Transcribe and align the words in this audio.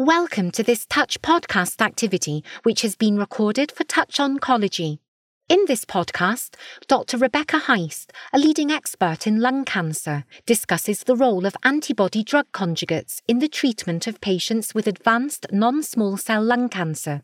Welcome 0.00 0.50
to 0.52 0.62
this 0.62 0.86
Touch 0.86 1.20
podcast 1.20 1.82
activity, 1.82 2.42
which 2.62 2.80
has 2.80 2.96
been 2.96 3.18
recorded 3.18 3.70
for 3.70 3.84
Touch 3.84 4.16
Oncology. 4.16 4.98
In 5.46 5.66
this 5.66 5.84
podcast, 5.84 6.54
Dr. 6.86 7.18
Rebecca 7.18 7.58
Heist, 7.58 8.06
a 8.32 8.38
leading 8.38 8.70
expert 8.70 9.26
in 9.26 9.42
lung 9.42 9.66
cancer, 9.66 10.24
discusses 10.46 11.04
the 11.04 11.14
role 11.14 11.44
of 11.44 11.54
antibody 11.64 12.24
drug 12.24 12.46
conjugates 12.50 13.20
in 13.28 13.40
the 13.40 13.46
treatment 13.48 14.06
of 14.06 14.22
patients 14.22 14.74
with 14.74 14.86
advanced 14.86 15.44
non 15.52 15.82
small 15.82 16.16
cell 16.16 16.42
lung 16.42 16.70
cancer, 16.70 17.22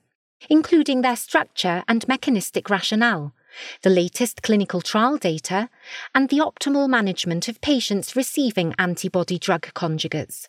including 0.50 1.00
their 1.00 1.16
structure 1.16 1.82
and 1.88 2.06
mechanistic 2.06 2.68
rationale, 2.68 3.32
the 3.80 3.88
latest 3.88 4.42
clinical 4.42 4.82
trial 4.82 5.16
data, 5.16 5.70
and 6.14 6.28
the 6.28 6.40
optimal 6.40 6.90
management 6.90 7.48
of 7.48 7.62
patients 7.62 8.14
receiving 8.14 8.74
antibody 8.78 9.38
drug 9.38 9.62
conjugates. 9.72 10.48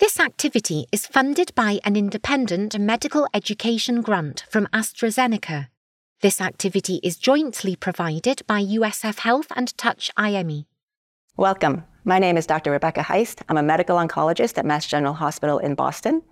This 0.00 0.18
activity 0.18 0.86
is 0.90 1.06
funded 1.06 1.54
by 1.54 1.78
an 1.84 1.94
independent 1.94 2.78
medical 2.78 3.28
education 3.34 4.00
grant 4.00 4.46
from 4.48 4.66
AstraZeneca. 4.72 5.68
This 6.22 6.40
activity 6.40 7.00
is 7.02 7.18
jointly 7.18 7.76
provided 7.76 8.40
by 8.46 8.64
USF 8.64 9.18
Health 9.18 9.48
and 9.54 9.76
Touch 9.76 10.10
IME. 10.16 10.64
Welcome. 11.36 11.84
My 12.04 12.18
name 12.18 12.38
is 12.38 12.46
Dr. 12.46 12.70
Rebecca 12.70 13.02
Heist. 13.02 13.42
I'm 13.50 13.58
a 13.58 13.62
medical 13.62 13.98
oncologist 13.98 14.56
at 14.56 14.64
Mass 14.64 14.86
General 14.86 15.12
Hospital 15.12 15.58
in 15.58 15.74
Boston. 15.74 16.22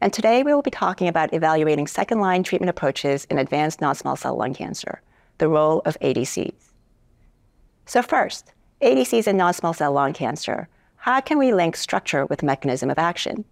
And 0.00 0.10
today 0.10 0.42
we 0.42 0.54
will 0.54 0.62
be 0.62 0.70
talking 0.70 1.06
about 1.06 1.34
evaluating 1.34 1.86
second 1.86 2.20
line 2.20 2.42
treatment 2.42 2.70
approaches 2.70 3.26
in 3.26 3.36
advanced 3.36 3.82
non 3.82 3.94
small 3.94 4.16
cell 4.16 4.38
lung 4.38 4.54
cancer, 4.54 5.02
the 5.36 5.50
role 5.50 5.82
of 5.84 5.98
ADCs. 6.00 6.72
So, 7.84 8.00
first, 8.00 8.54
ADCs 8.80 9.28
in 9.28 9.36
non 9.36 9.52
small 9.52 9.74
cell 9.74 9.92
lung 9.92 10.14
cancer. 10.14 10.70
How 10.98 11.20
can 11.20 11.38
we 11.38 11.54
link 11.54 11.76
structure 11.76 12.26
with 12.26 12.42
mechanism 12.42 12.90
of 12.90 12.98
action? 12.98 13.44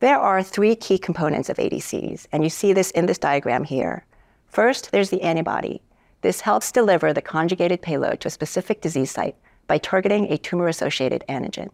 There 0.00 0.18
are 0.18 0.42
three 0.42 0.74
key 0.74 0.98
components 0.98 1.50
of 1.50 1.58
ADCs, 1.58 2.26
and 2.32 2.42
you 2.42 2.50
see 2.50 2.72
this 2.72 2.90
in 2.92 3.06
this 3.06 3.18
diagram 3.18 3.64
here. 3.64 4.06
First, 4.48 4.90
there's 4.90 5.10
the 5.10 5.20
antibody. 5.22 5.82
This 6.22 6.40
helps 6.40 6.72
deliver 6.72 7.12
the 7.12 7.20
conjugated 7.20 7.82
payload 7.82 8.20
to 8.20 8.28
a 8.28 8.30
specific 8.30 8.80
disease 8.80 9.10
site 9.10 9.36
by 9.66 9.76
targeting 9.76 10.32
a 10.32 10.38
tumor 10.38 10.66
associated 10.66 11.24
antigen. 11.28 11.68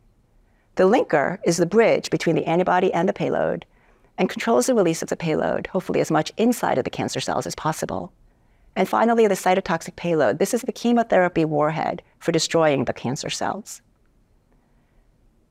The 0.75 0.89
linker 0.89 1.39
is 1.45 1.59
the 1.59 1.67
bridge 1.67 2.11
between 2.11 2.34
the 2.34 2.47
antibody 2.47 2.93
and 2.93 3.09
the 3.09 3.12
payload 3.12 3.65
and 4.19 4.28
controls 4.28 4.67
the 4.67 4.75
release 4.75 5.01
of 5.01 5.09
the 5.09 5.17
payload, 5.17 5.69
hopefully 5.69 6.01
as 6.01 6.11
much 6.11 6.33
inside 6.37 6.77
of 6.77 6.84
the 6.84 6.91
cancer 6.91 7.21
cells 7.21 7.47
as 7.47 7.55
possible. 7.55 8.12
And 8.75 8.89
finally, 8.89 9.28
the 9.28 9.34
cytotoxic 9.34 9.95
payload. 9.95 10.39
This 10.39 10.53
is 10.53 10.62
the 10.62 10.73
chemotherapy 10.73 11.45
warhead 11.45 12.03
for 12.19 12.33
destroying 12.33 12.84
the 12.84 12.93
cancer 12.93 13.31
cells. 13.31 13.81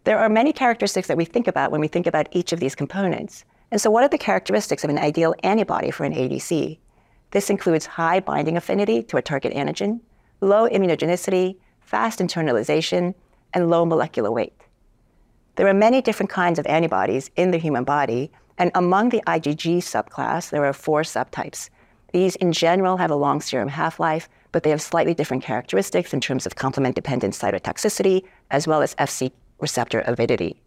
There 0.03 0.17
are 0.17 0.29
many 0.29 0.51
characteristics 0.51 1.07
that 1.07 1.17
we 1.17 1.25
think 1.25 1.47
about 1.47 1.71
when 1.71 1.79
we 1.79 1.87
think 1.87 2.07
about 2.07 2.27
each 2.31 2.53
of 2.53 2.59
these 2.59 2.73
components. 2.73 3.45
And 3.69 3.79
so, 3.79 3.91
what 3.91 4.03
are 4.03 4.09
the 4.09 4.17
characteristics 4.17 4.83
of 4.83 4.89
an 4.89 4.97
ideal 4.97 5.35
antibody 5.43 5.91
for 5.91 6.05
an 6.05 6.13
ADC? 6.13 6.79
This 7.29 7.51
includes 7.51 7.85
high 7.85 8.19
binding 8.19 8.57
affinity 8.57 9.03
to 9.03 9.17
a 9.17 9.21
target 9.21 9.53
antigen, 9.53 9.99
low 10.41 10.67
immunogenicity, 10.67 11.57
fast 11.81 12.19
internalization, 12.19 13.13
and 13.53 13.69
low 13.69 13.85
molecular 13.85 14.31
weight. 14.31 14.53
There 15.55 15.67
are 15.67 15.73
many 15.73 16.01
different 16.01 16.31
kinds 16.31 16.57
of 16.57 16.65
antibodies 16.65 17.29
in 17.35 17.51
the 17.51 17.59
human 17.59 17.83
body, 17.83 18.31
and 18.57 18.71
among 18.73 19.09
the 19.09 19.21
IgG 19.27 19.77
subclass, 19.77 20.49
there 20.49 20.65
are 20.65 20.73
four 20.73 21.03
subtypes. 21.03 21.69
These, 22.11 22.35
in 22.37 22.53
general, 22.53 22.97
have 22.97 23.11
a 23.11 23.15
long 23.15 23.39
serum 23.39 23.69
half 23.69 23.99
life, 23.99 24.27
but 24.51 24.63
they 24.63 24.71
have 24.71 24.81
slightly 24.81 25.13
different 25.13 25.43
characteristics 25.43 26.13
in 26.13 26.21
terms 26.21 26.45
of 26.45 26.55
complement 26.55 26.95
dependent 26.95 27.35
cytotoxicity, 27.35 28.23
as 28.49 28.67
well 28.67 28.81
as 28.81 28.95
Fc 28.95 29.31
receptor 29.61 30.01
avidity. 30.01 30.61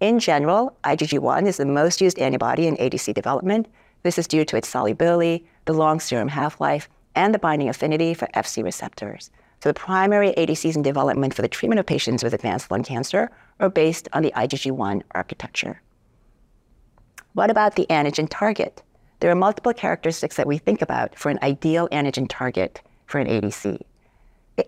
In 0.00 0.18
general, 0.18 0.76
IgG1 0.84 1.46
is 1.46 1.58
the 1.58 1.66
most 1.66 2.00
used 2.00 2.18
antibody 2.18 2.66
in 2.66 2.76
ADC 2.78 3.12
development. 3.14 3.68
This 4.02 4.18
is 4.18 4.26
due 4.26 4.44
to 4.46 4.56
its 4.56 4.68
solubility, 4.68 5.44
the 5.66 5.74
long 5.74 6.00
serum 6.00 6.28
half 6.28 6.60
life, 6.60 6.88
and 7.14 7.34
the 7.34 7.38
binding 7.38 7.68
affinity 7.68 8.14
for 8.14 8.28
Fc 8.28 8.64
receptors. 8.64 9.30
So, 9.62 9.68
the 9.68 9.74
primary 9.74 10.32
ADCs 10.32 10.74
in 10.74 10.80
development 10.80 11.34
for 11.34 11.42
the 11.42 11.48
treatment 11.48 11.80
of 11.80 11.84
patients 11.84 12.24
with 12.24 12.32
advanced 12.32 12.70
lung 12.70 12.82
cancer 12.82 13.30
are 13.58 13.68
based 13.68 14.08
on 14.14 14.22
the 14.22 14.32
IgG1 14.34 15.02
architecture. 15.10 15.82
What 17.34 17.50
about 17.50 17.76
the 17.76 17.86
antigen 17.90 18.26
target? 18.30 18.82
There 19.20 19.30
are 19.30 19.36
multiple 19.36 19.74
characteristics 19.74 20.36
that 20.36 20.46
we 20.46 20.56
think 20.56 20.80
about 20.80 21.18
for 21.18 21.28
an 21.28 21.38
ideal 21.42 21.88
antigen 21.90 22.26
target 22.26 22.80
for 23.06 23.18
an 23.18 23.26
ADC. 23.26 23.82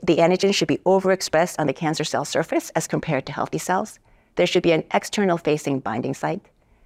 The 0.03 0.19
antigen 0.19 0.55
should 0.55 0.69
be 0.69 0.79
overexpressed 0.79 1.57
on 1.59 1.67
the 1.67 1.73
cancer 1.73 2.05
cell 2.05 2.25
surface 2.25 2.71
as 2.71 2.87
compared 2.87 3.27
to 3.27 3.33
healthy 3.33 3.59
cells. 3.59 3.99
There 4.37 4.47
should 4.47 4.63
be 4.63 4.73
an 4.73 4.85
external 4.95 5.39
facing 5.39 5.81
binding 5.81 6.15
site. 6.15 6.41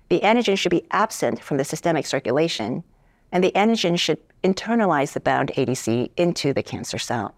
The 0.08 0.20
antigen 0.20 0.56
should 0.56 0.70
be 0.70 0.86
absent 0.90 1.42
from 1.42 1.56
the 1.56 1.64
systemic 1.64 2.06
circulation, 2.06 2.84
and 3.32 3.42
the 3.42 3.52
antigen 3.52 3.98
should 3.98 4.18
internalize 4.42 5.12
the 5.12 5.20
bound 5.20 5.52
ADC 5.56 6.10
into 6.16 6.52
the 6.52 6.62
cancer 6.62 6.98
cell. 6.98 7.34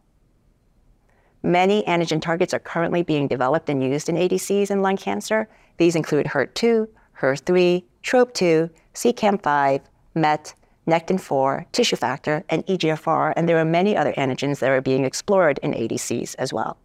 Many 1.42 1.82
antigen 1.84 2.20
targets 2.20 2.52
are 2.52 2.58
currently 2.58 3.02
being 3.02 3.28
developed 3.28 3.70
and 3.70 3.82
used 3.82 4.08
in 4.08 4.16
ADCs 4.16 4.70
in 4.70 4.82
lung 4.82 4.96
cancer. 4.96 5.48
These 5.76 5.96
include 5.96 6.26
HER2, 6.26 6.88
HER3, 7.20 7.84
TROP2, 8.02 8.70
CEACAM5, 8.94 9.80
MET, 10.14 10.54
Nectin-4, 10.88 11.70
tissue 11.70 11.96
factor, 11.96 12.44
and 12.48 12.66
EGFR, 12.66 13.34
and 13.36 13.48
there 13.48 13.58
are 13.58 13.64
many 13.64 13.96
other 13.96 14.12
antigens 14.14 14.58
that 14.58 14.70
are 14.70 14.80
being 14.80 15.04
explored 15.04 15.58
in 15.62 15.72
ADCs 15.72 16.34
as 16.38 16.52
well. 16.52 16.78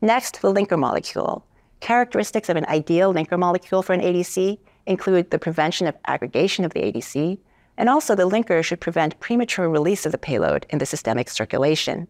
Next, 0.00 0.42
the 0.42 0.52
linker 0.52 0.78
molecule. 0.78 1.44
Characteristics 1.80 2.48
of 2.48 2.56
an 2.56 2.66
ideal 2.66 3.12
linker 3.12 3.38
molecule 3.38 3.82
for 3.82 3.92
an 3.92 4.00
ADC 4.00 4.58
include 4.86 5.30
the 5.30 5.38
prevention 5.38 5.86
of 5.86 5.96
aggregation 6.06 6.64
of 6.64 6.72
the 6.72 6.80
ADC, 6.80 7.38
and 7.76 7.88
also 7.88 8.14
the 8.14 8.28
linker 8.28 8.64
should 8.64 8.80
prevent 8.80 9.20
premature 9.20 9.68
release 9.68 10.06
of 10.06 10.12
the 10.12 10.18
payload 10.18 10.66
in 10.70 10.78
the 10.78 10.86
systemic 10.86 11.28
circulation. 11.28 12.08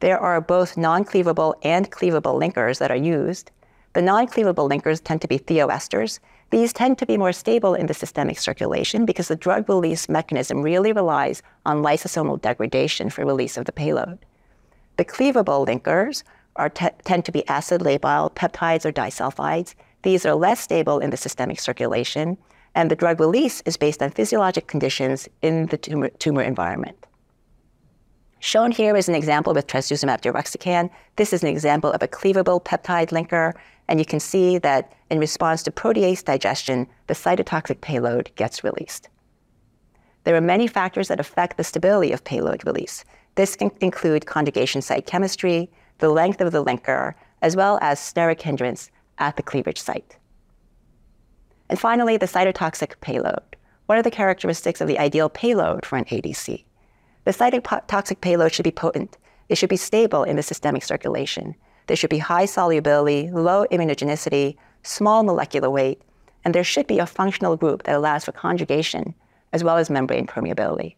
There 0.00 0.18
are 0.18 0.40
both 0.40 0.76
non 0.76 1.04
cleavable 1.04 1.54
and 1.62 1.90
cleavable 1.90 2.38
linkers 2.40 2.78
that 2.78 2.90
are 2.90 2.96
used. 2.96 3.50
The 3.94 4.02
non 4.02 4.26
cleavable 4.26 4.68
linkers 4.68 5.02
tend 5.02 5.22
to 5.22 5.28
be 5.28 5.38
thioesters. 5.38 6.18
These 6.50 6.72
tend 6.72 6.98
to 6.98 7.06
be 7.06 7.16
more 7.16 7.32
stable 7.32 7.74
in 7.74 7.86
the 7.86 7.94
systemic 7.94 8.38
circulation 8.38 9.06
because 9.06 9.28
the 9.28 9.36
drug 9.36 9.68
release 9.68 10.08
mechanism 10.08 10.62
really 10.62 10.92
relies 10.92 11.42
on 11.64 11.82
lysosomal 11.82 12.40
degradation 12.40 13.08
for 13.08 13.24
release 13.24 13.56
of 13.56 13.64
the 13.64 13.72
payload. 13.72 14.18
The 14.96 15.04
cleavable 15.04 15.66
linkers 15.66 16.22
tend 17.04 17.24
to 17.24 17.32
be 17.32 17.48
acid 17.48 17.80
labile 17.80 18.32
peptides 18.34 18.84
or 18.84 18.92
disulfides. 18.92 19.74
These 20.02 20.26
are 20.26 20.34
less 20.34 20.60
stable 20.60 20.98
in 20.98 21.10
the 21.10 21.16
systemic 21.16 21.58
circulation, 21.60 22.36
and 22.74 22.90
the 22.90 22.96
drug 22.96 23.20
release 23.20 23.62
is 23.64 23.76
based 23.76 24.02
on 24.02 24.10
physiologic 24.10 24.66
conditions 24.66 25.28
in 25.42 25.66
the 25.66 25.76
tumor, 25.76 26.08
tumor 26.10 26.42
environment. 26.42 27.06
Shown 28.44 28.72
here 28.72 28.94
is 28.94 29.08
an 29.08 29.14
example 29.14 29.54
with 29.54 29.66
trastuzumab 29.66 30.20
deruxtecan. 30.20 30.90
This 31.16 31.32
is 31.32 31.42
an 31.42 31.48
example 31.48 31.90
of 31.90 32.02
a 32.02 32.08
cleavable 32.08 32.62
peptide 32.62 33.08
linker, 33.08 33.54
and 33.88 33.98
you 33.98 34.06
can 34.06 34.20
see 34.20 34.58
that 34.58 34.92
in 35.10 35.18
response 35.18 35.62
to 35.62 35.70
protease 35.70 36.24
digestion, 36.24 36.86
the 37.06 37.14
cytotoxic 37.14 37.80
payload 37.80 38.30
gets 38.36 38.64
released. 38.64 39.08
There 40.24 40.34
are 40.34 40.40
many 40.40 40.66
factors 40.66 41.08
that 41.08 41.20
affect 41.20 41.56
the 41.56 41.64
stability 41.64 42.12
of 42.12 42.24
payload 42.24 42.66
release. 42.66 43.04
This 43.34 43.56
can 43.56 43.70
include 43.80 44.26
conjugation 44.26 44.80
site 44.80 45.06
chemistry, 45.06 45.70
the 45.98 46.08
length 46.08 46.40
of 46.40 46.52
the 46.52 46.64
linker, 46.64 47.14
as 47.42 47.56
well 47.56 47.78
as 47.82 48.00
steric 48.00 48.40
hindrance 48.40 48.90
at 49.18 49.36
the 49.36 49.42
cleavage 49.42 49.80
site. 49.80 50.16
And 51.68 51.78
finally, 51.78 52.16
the 52.16 52.26
cytotoxic 52.26 53.00
payload. 53.00 53.56
What 53.86 53.98
are 53.98 54.02
the 54.02 54.10
characteristics 54.10 54.80
of 54.80 54.88
the 54.88 54.98
ideal 54.98 55.28
payload 55.28 55.84
for 55.84 55.96
an 55.96 56.04
ADC? 56.06 56.64
The 57.24 57.30
cytotoxic 57.30 58.20
payload 58.20 58.52
should 58.52 58.64
be 58.64 58.70
potent. 58.70 59.18
It 59.48 59.56
should 59.56 59.68
be 59.68 59.76
stable 59.76 60.24
in 60.24 60.36
the 60.36 60.42
systemic 60.42 60.84
circulation. 60.84 61.54
There 61.86 61.96
should 61.96 62.10
be 62.10 62.18
high 62.18 62.46
solubility, 62.46 63.30
low 63.30 63.66
immunogenicity, 63.70 64.56
small 64.82 65.22
molecular 65.22 65.70
weight, 65.70 66.00
and 66.44 66.54
there 66.54 66.64
should 66.64 66.86
be 66.86 66.98
a 66.98 67.06
functional 67.06 67.56
group 67.56 67.84
that 67.84 67.96
allows 67.96 68.24
for 68.24 68.32
conjugation 68.32 69.14
as 69.52 69.62
well 69.62 69.76
as 69.76 69.88
membrane 69.88 70.26
permeability. 70.26 70.96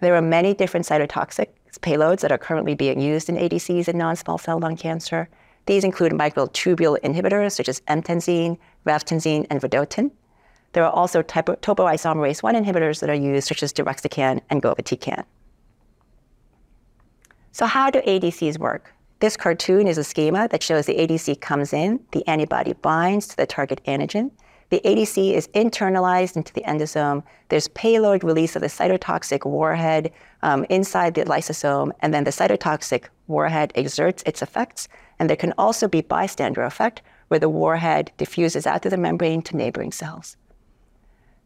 There 0.00 0.14
are 0.14 0.22
many 0.22 0.54
different 0.54 0.86
cytotoxic 0.86 1.48
payloads 1.80 2.20
that 2.20 2.32
are 2.32 2.38
currently 2.38 2.74
being 2.74 3.00
used 3.00 3.28
in 3.28 3.36
ADCs 3.36 3.88
in 3.88 3.98
non-small 3.98 4.38
cell 4.38 4.58
lung 4.58 4.76
cancer. 4.76 5.28
These 5.66 5.84
include 5.84 6.12
microtubule 6.12 6.98
inhibitors 7.00 7.52
such 7.52 7.68
as 7.68 7.82
emtansine, 7.88 8.56
ravtansine, 8.86 9.46
and 9.50 9.60
vedotin. 9.60 10.10
There 10.72 10.84
are 10.84 10.92
also 10.92 11.22
topoisomerase 11.22 12.42
1 12.42 12.54
inhibitors 12.54 13.00
that 13.00 13.10
are 13.10 13.14
used, 13.14 13.48
such 13.48 13.62
as 13.62 13.72
deruxtecan 13.72 14.40
and 14.50 14.62
govitecan. 14.62 15.24
So, 17.52 17.66
how 17.66 17.90
do 17.90 18.00
ADCs 18.00 18.58
work? 18.58 18.92
This 19.18 19.36
cartoon 19.36 19.86
is 19.88 19.98
a 19.98 20.04
schema 20.04 20.48
that 20.48 20.62
shows 20.62 20.86
the 20.86 20.98
ADC 20.98 21.40
comes 21.40 21.72
in, 21.72 22.00
the 22.12 22.26
antibody 22.28 22.74
binds 22.74 23.26
to 23.28 23.36
the 23.36 23.46
target 23.46 23.80
antigen, 23.86 24.30
the 24.68 24.80
ADC 24.84 25.32
is 25.32 25.46
internalized 25.48 26.36
into 26.36 26.52
the 26.52 26.62
endosome. 26.62 27.22
There's 27.48 27.68
payload 27.68 28.24
release 28.24 28.56
of 28.56 28.62
the 28.62 28.68
cytotoxic 28.68 29.48
warhead 29.48 30.10
um, 30.42 30.66
inside 30.68 31.14
the 31.14 31.24
lysosome, 31.24 31.92
and 32.00 32.12
then 32.12 32.24
the 32.24 32.32
cytotoxic 32.32 33.04
warhead 33.28 33.72
exerts 33.76 34.24
its 34.26 34.42
effects. 34.42 34.88
And 35.18 35.30
there 35.30 35.36
can 35.36 35.54
also 35.56 35.86
be 35.86 36.00
bystander 36.00 36.62
effect, 36.62 37.02
where 37.28 37.38
the 37.38 37.48
warhead 37.48 38.10
diffuses 38.16 38.66
out 38.66 38.82
through 38.82 38.90
the 38.90 38.96
membrane 38.96 39.42
to 39.42 39.56
neighboring 39.56 39.92
cells. 39.92 40.36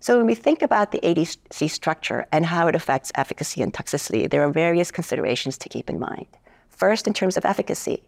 So 0.00 0.16
when 0.16 0.26
we 0.26 0.34
think 0.34 0.62
about 0.62 0.92
the 0.92 1.00
ADC 1.00 1.68
structure 1.68 2.26
and 2.32 2.46
how 2.46 2.68
it 2.68 2.74
affects 2.74 3.12
efficacy 3.16 3.60
and 3.60 3.72
toxicity, 3.72 4.30
there 4.30 4.42
are 4.42 4.50
various 4.50 4.90
considerations 4.90 5.58
to 5.58 5.68
keep 5.68 5.90
in 5.90 5.98
mind. 5.98 6.26
First, 6.80 7.06
in 7.06 7.12
terms 7.12 7.36
of 7.36 7.44
efficacy, 7.44 8.02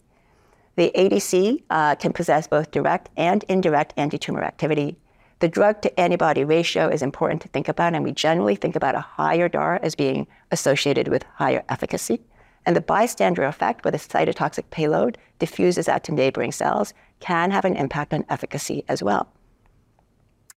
the 0.77 0.91
ADC 0.97 1.63
uh, 1.69 1.95
can 1.97 2.15
possess 2.15 2.47
both 2.47 2.71
direct 2.71 3.11
and 3.19 3.45
indirect 3.45 3.95
antitumor 3.99 4.43
activity. 4.43 4.97
The 5.41 5.49
drug 5.49 5.83
to 5.83 6.01
antibody 6.01 6.43
ratio 6.43 6.89
is 6.89 7.03
important 7.03 7.43
to 7.43 7.49
think 7.49 7.69
about, 7.69 7.93
and 7.93 8.03
we 8.03 8.13
generally 8.13 8.57
think 8.57 8.75
about 8.75 8.95
a 8.95 9.01
higher 9.01 9.47
DAR 9.47 9.79
as 9.83 9.95
being 9.95 10.27
associated 10.51 11.09
with 11.09 11.23
higher 11.35 11.63
efficacy. 11.69 12.23
And 12.65 12.75
the 12.75 12.81
bystander 12.81 13.45
effect, 13.45 13.85
where 13.85 13.93
the 13.93 13.99
cytotoxic 13.99 14.71
payload 14.71 15.19
diffuses 15.39 15.87
out 15.87 16.03
to 16.05 16.15
neighboring 16.15 16.53
cells, 16.53 16.95
can 17.21 17.51
have 17.51 17.67
an 17.67 17.77
impact 17.77 18.15
on 18.15 18.25
efficacy 18.31 18.85
as 18.89 19.03
well. 19.03 19.31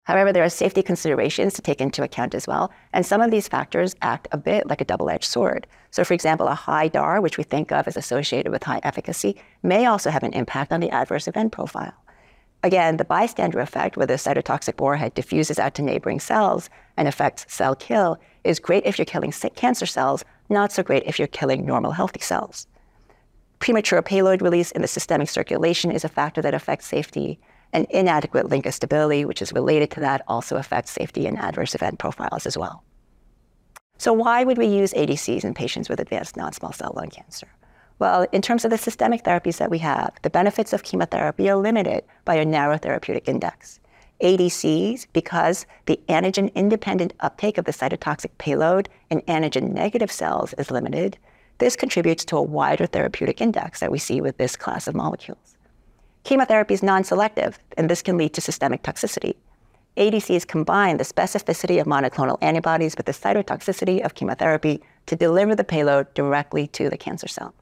However, 0.04 0.34
there 0.34 0.44
are 0.44 0.50
safety 0.50 0.84
considerations 0.84 1.54
to 1.54 1.62
take 1.62 1.80
into 1.80 2.04
account 2.04 2.36
as 2.36 2.46
well, 2.46 2.72
and 2.92 3.06
some 3.06 3.22
of 3.22 3.32
these 3.32 3.48
factors 3.48 3.96
act 4.02 4.28
a 4.32 4.38
bit 4.38 4.68
like 4.68 4.82
a 4.82 4.86
double 4.86 5.10
edged 5.10 5.26
sword. 5.26 5.66
So, 5.92 6.04
for 6.04 6.14
example, 6.14 6.48
a 6.48 6.56
high 6.56 6.90
DAR, 6.90 7.22
which 7.22 7.38
we 7.38 7.44
think 7.46 7.72
of 7.72 7.88
as 7.88 7.96
associated 7.96 8.52
with 8.52 8.64
high 8.64 8.82
efficacy, 8.84 9.38
may 9.62 9.86
also 9.86 10.10
have 10.10 10.24
an 10.24 10.34
impact 10.34 10.74
on 10.74 10.82
the 10.82 10.90
adverse 10.90 11.28
event 11.28 11.54
profile. 11.54 11.94
Again, 12.64 12.98
the 12.98 13.06
bystander 13.06 13.60
effect, 13.60 13.96
where 13.96 14.08
the 14.08 14.14
cytotoxic 14.14 14.80
warhead 14.80 15.14
diffuses 15.14 15.60
out 15.60 15.74
to 15.76 15.82
neighboring 15.82 16.20
cells 16.20 16.70
and 16.98 17.08
affects 17.08 17.46
cell 17.54 17.76
kill, 17.76 18.18
is 18.44 18.60
great 18.60 18.86
if 18.86 18.98
you're 18.98 19.06
killing 19.06 19.34
cancer 19.56 19.86
cells, 19.86 20.26
not 20.50 20.72
so 20.72 20.84
great 20.84 21.04
if 21.06 21.18
you're 21.18 21.28
killing 21.30 21.66
normal 21.66 21.92
healthy 21.92 22.20
cells. 22.20 22.68
Premature 23.60 24.02
payload 24.02 24.42
release 24.42 24.72
in 24.72 24.82
the 24.82 24.88
systemic 24.88 25.30
circulation 25.30 25.92
is 25.92 26.04
a 26.04 26.10
factor 26.10 26.42
that 26.42 26.54
affects 26.54 26.88
safety, 26.88 27.40
and 27.74 27.86
inadequate 27.90 28.48
linker 28.48 28.72
stability, 28.72 29.25
which 29.25 29.42
is 29.42 29.52
related 29.52 29.92
to 29.92 30.00
that, 30.00 30.22
also 30.28 30.56
affects 30.56 30.92
safety 30.92 31.28
and 31.28 31.38
adverse 31.38 31.75
event 31.75 32.00
profiles 32.00 32.46
as 32.46 32.58
well. 32.58 32.84
So, 33.98 34.14
why 34.14 34.44
would 34.44 34.58
we 34.58 34.68
use 34.68 34.94
ADCs 34.94 35.44
in 35.44 35.54
patients 35.54 35.90
with 35.90 36.00
advanced 36.00 36.38
non 36.38 36.54
small 36.54 36.72
cell 36.72 36.94
lung 36.96 37.10
cancer? 37.10 37.48
Well, 38.00 38.25
in 38.31 38.42
terms 38.42 38.66
of 38.66 38.72
the 38.72 38.78
systemic 38.78 39.24
therapies 39.24 39.58
that 39.58 39.70
we 39.70 39.78
have, 39.80 40.14
the 40.24 40.30
benefits 40.30 40.74
of 40.74 40.84
chemotherapy 40.84 41.50
are 41.50 41.56
limited 41.56 42.04
by 42.25 42.36
a 42.36 42.46
narrow 42.46 42.78
therapeutic 42.78 43.28
index. 43.28 43.80
ADCs, 44.22 45.08
because 45.14 45.66
the 45.86 46.00
antigen 46.10 46.54
independent 46.56 47.14
uptake 47.20 47.58
of 47.58 47.66
the 47.66 47.72
cytotoxic 47.72 48.31
payload 48.38 48.90
in 49.10 49.22
antigen 49.22 49.74
negative 49.74 50.12
cells 50.12 50.54
is 50.58 50.72
limited, 50.72 51.18
this 51.60 51.75
contributes 51.75 52.25
to 52.25 52.38
a 52.38 52.42
wider 52.42 52.86
therapeutic 52.86 53.42
index 53.42 53.80
that 53.80 53.92
we 53.92 54.00
see 54.00 54.22
with 54.22 54.38
this 54.38 54.56
class 54.56 54.88
of 54.88 54.96
molecules. 54.96 55.53
Chemotherapy 56.24 56.74
is 56.74 56.84
non 56.84 57.04
selective, 57.04 57.60
and 57.78 57.90
this 57.90 58.02
can 58.02 58.18
lead 58.18 58.34
to 58.34 58.42
systemic 58.42 58.81
toxicity. 58.81 59.36
ADCs 59.98 60.48
combine 60.48 60.98
the 60.98 61.04
specificity 61.04 61.80
of 61.80 61.86
monoclonal 61.86 62.38
antibodies 62.42 62.96
with 62.96 63.06
the 63.06 63.12
cytotoxicity 63.12 64.04
of 64.04 64.16
chemotherapy 64.16 64.81
to 65.06 65.16
deliver 65.16 65.54
the 65.54 65.66
payload 65.66 66.12
directly 66.14 66.66
to 66.68 66.90
the 66.90 66.98
cancer 66.98 67.28
cell. 67.28 67.54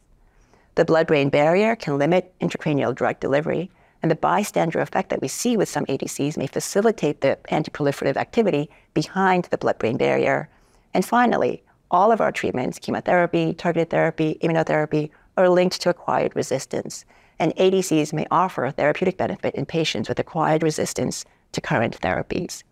The 0.76 0.86
blood 0.86 1.08
brain 1.08 1.30
barrier 1.30 1.76
can 1.76 1.98
limit 1.98 2.34
intracranial 2.40 2.96
drug 2.96 3.20
delivery, 3.20 3.72
and 4.02 4.10
the 4.10 4.16
bystander 4.16 4.80
effect 4.80 5.10
that 5.10 5.22
we 5.22 5.28
see 5.28 5.58
with 5.58 5.68
some 5.68 5.86
ADCs 5.88 6.38
may 6.38 6.48
facilitate 6.48 7.22
the 7.22 7.38
antiproliferative 7.50 8.16
activity 8.16 8.70
behind 8.94 9.46
the 9.46 9.58
blood 9.58 9.80
brain 9.80 9.98
barrier. 9.98 10.50
And 10.94 11.04
finally, 11.04 11.64
all 11.90 12.12
of 12.12 12.22
our 12.22 12.32
treatments, 12.32 12.80
chemotherapy, 12.80 13.54
targeted 13.54 13.90
therapy, 13.90 14.38
immunotherapy, 14.42 15.10
are 15.36 15.50
linked 15.50 15.82
to 15.82 15.90
acquired 15.90 16.36
resistance 16.36 17.06
and 17.42 17.56
ADCs 17.56 18.14
may 18.14 18.28
offer 18.30 18.66
a 18.66 18.72
therapeutic 18.72 19.18
benefit 19.18 19.56
in 19.56 19.66
patients 19.66 20.08
with 20.08 20.20
acquired 20.20 20.62
resistance 20.62 21.26
to 21.54 21.60
current 21.60 22.00
therapies. 22.00 22.64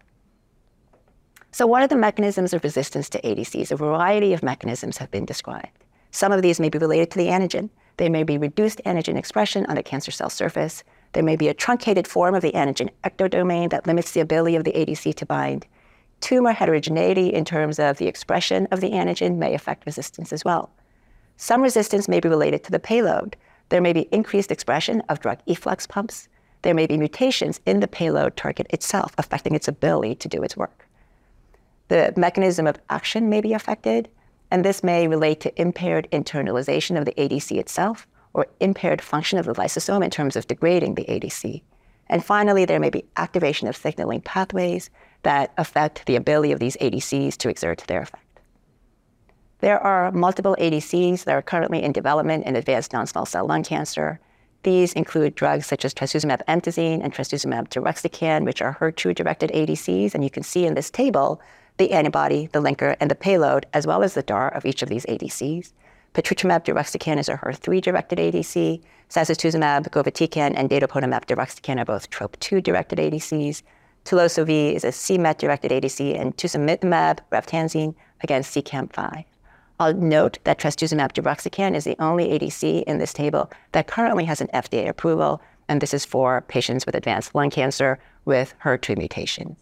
So, 1.51 1.65
what 1.65 1.81
are 1.81 1.87
the 1.87 1.95
mechanisms 1.95 2.53
of 2.53 2.63
resistance 2.63 3.09
to 3.09 3.21
ADCs? 3.21 3.71
A 3.71 3.75
variety 3.75 4.31
of 4.31 4.43
mechanisms 4.43 4.97
have 4.97 5.09
been 5.09 5.25
described. 5.25 5.83
Some 6.11 6.31
of 6.31 6.43
these 6.43 6.59
may 6.59 6.69
be 6.69 6.77
related 6.77 7.09
to 7.11 7.17
the 7.17 7.29
antigen. 7.29 7.71
There 7.97 8.11
may 8.11 8.21
be 8.21 8.37
reduced 8.37 8.79
antigen 8.85 9.17
expression 9.17 9.65
on 9.65 9.75
the 9.75 9.81
cancer 9.81 10.11
cell 10.11 10.29
surface. 10.29 10.83
There 11.13 11.23
may 11.23 11.35
be 11.35 11.47
a 11.47 11.55
truncated 11.55 12.07
form 12.07 12.35
of 12.35 12.43
the 12.43 12.51
antigen 12.51 12.91
ectodomain 13.03 13.69
that 13.69 13.87
limits 13.87 14.11
the 14.11 14.19
ability 14.19 14.55
of 14.55 14.65
the 14.65 14.73
ADC 14.73 15.15
to 15.15 15.25
bind. 15.25 15.65
Tumor 16.21 16.51
heterogeneity 16.51 17.33
in 17.33 17.43
terms 17.43 17.79
of 17.79 17.97
the 17.97 18.07
expression 18.07 18.67
of 18.69 18.81
the 18.81 18.91
antigen 18.91 19.37
may 19.37 19.55
affect 19.55 19.87
resistance 19.87 20.31
as 20.31 20.45
well. 20.45 20.69
Some 21.37 21.63
resistance 21.63 22.07
may 22.07 22.19
be 22.19 22.29
related 22.29 22.63
to 22.65 22.71
the 22.71 22.79
payload. 22.79 23.35
There 23.69 23.81
may 23.81 23.93
be 23.93 24.09
increased 24.11 24.51
expression 24.51 25.01
of 25.09 25.19
drug 25.19 25.39
efflux 25.47 25.87
pumps. 25.87 26.27
There 26.63 26.73
may 26.73 26.87
be 26.87 26.97
mutations 26.97 27.61
in 27.65 27.79
the 27.79 27.87
payload 27.87 28.35
target 28.35 28.67
itself 28.71 29.13
affecting 29.17 29.55
its 29.55 29.67
ability 29.67 30.15
to 30.15 30.27
do 30.27 30.43
its 30.43 30.57
work. 30.57 30.87
The 31.87 32.13
mechanism 32.17 32.67
of 32.67 32.79
action 32.89 33.29
may 33.29 33.41
be 33.41 33.53
affected, 33.53 34.09
and 34.51 34.65
this 34.65 34.83
may 34.83 35.07
relate 35.07 35.39
to 35.41 35.61
impaired 35.61 36.07
internalization 36.11 36.97
of 36.97 37.05
the 37.05 37.13
ADC 37.13 37.57
itself 37.57 38.07
or 38.33 38.47
impaired 38.59 39.01
function 39.01 39.39
of 39.39 39.45
the 39.45 39.53
lysosome 39.53 40.03
in 40.03 40.09
terms 40.09 40.35
of 40.35 40.47
degrading 40.47 40.95
the 40.95 41.05
ADC. 41.05 41.61
And 42.07 42.25
finally, 42.25 42.65
there 42.65 42.79
may 42.79 42.89
be 42.89 43.05
activation 43.17 43.67
of 43.67 43.77
signaling 43.77 44.21
pathways 44.21 44.89
that 45.23 45.53
affect 45.57 46.05
the 46.05 46.15
ability 46.15 46.51
of 46.51 46.59
these 46.59 46.77
ADCs 46.77 47.37
to 47.37 47.49
exert 47.49 47.83
their 47.87 48.01
effect. 48.01 48.23
There 49.61 49.79
are 49.79 50.11
multiple 50.13 50.55
ADCs 50.57 51.25
that 51.25 51.35
are 51.35 51.41
currently 51.41 51.83
in 51.83 51.91
development 51.91 52.45
in 52.45 52.55
advanced 52.55 52.93
non-small 52.93 53.25
cell 53.25 53.45
lung 53.45 53.63
cancer. 53.63 54.19
These 54.63 54.93
include 54.93 55.35
drugs 55.35 55.65
such 55.65 55.83
as 55.83 55.93
trastuzumab 55.93 56.41
emtansine 56.47 57.01
and 57.01 57.13
trastuzumab 57.13 57.67
deruxtecan, 57.67 58.45
which 58.45 58.61
are 58.61 58.77
HER2-directed 58.79 59.51
ADCs. 59.51 60.15
And 60.15 60.23
you 60.23 60.29
can 60.29 60.43
see 60.43 60.65
in 60.65 60.75
this 60.75 60.89
table 60.89 61.41
the 61.77 61.91
antibody, 61.91 62.47
the 62.53 62.61
linker, 62.61 62.95
and 63.01 63.11
the 63.11 63.15
payload, 63.15 63.65
as 63.73 63.85
well 63.85 64.01
as 64.01 64.13
the 64.13 64.23
DAR 64.23 64.49
of 64.49 64.65
each 64.65 64.81
of 64.81 64.87
these 64.87 65.05
ADCs. 65.05 65.73
Patritumab 66.13 66.63
deruxtecan 66.63 67.17
is 67.17 67.29
a 67.29 67.37
HER3-directed 67.37 68.17
ADC. 68.17 68.81
Sacituzumab 69.09 69.89
govitecan 69.89 70.53
and 70.55 70.69
datopotamab 70.69 71.25
deruxtecan 71.25 71.79
are 71.79 71.85
both 71.85 72.09
TROP2-directed 72.09 72.97
ADCs. 72.97 73.61
Teliso-V 74.05 74.75
is 74.75 74.83
a 74.85 74.91
c-MET-directed 74.91 75.71
ADC, 75.71 76.19
and 76.19 76.35
tusamitamab 76.37 77.19
ravtansine 77.31 77.93
against 78.21 78.55
CEACAM5. 78.55 79.25
I'll 79.81 79.93
note 79.93 80.39
that 80.43 80.59
trastuzumab 80.59 81.13
deruxtecan 81.13 81.73
is 81.73 81.85
the 81.85 81.95
only 81.99 82.27
ADC 82.27 82.83
in 82.83 82.97
this 82.97 83.13
table 83.13 83.49
that 83.71 83.87
currently 83.87 84.25
has 84.25 84.41
an 84.41 84.49
FDA 84.53 84.89
approval, 84.89 85.41
and 85.69 85.79
this 85.79 85.93
is 85.93 86.03
for 86.03 86.41
patients 86.41 86.85
with 86.85 86.95
advanced 86.95 87.33
lung 87.33 87.49
cancer 87.49 87.97
with 88.25 88.53
HER2 88.61 88.97
mutations. 88.97 89.57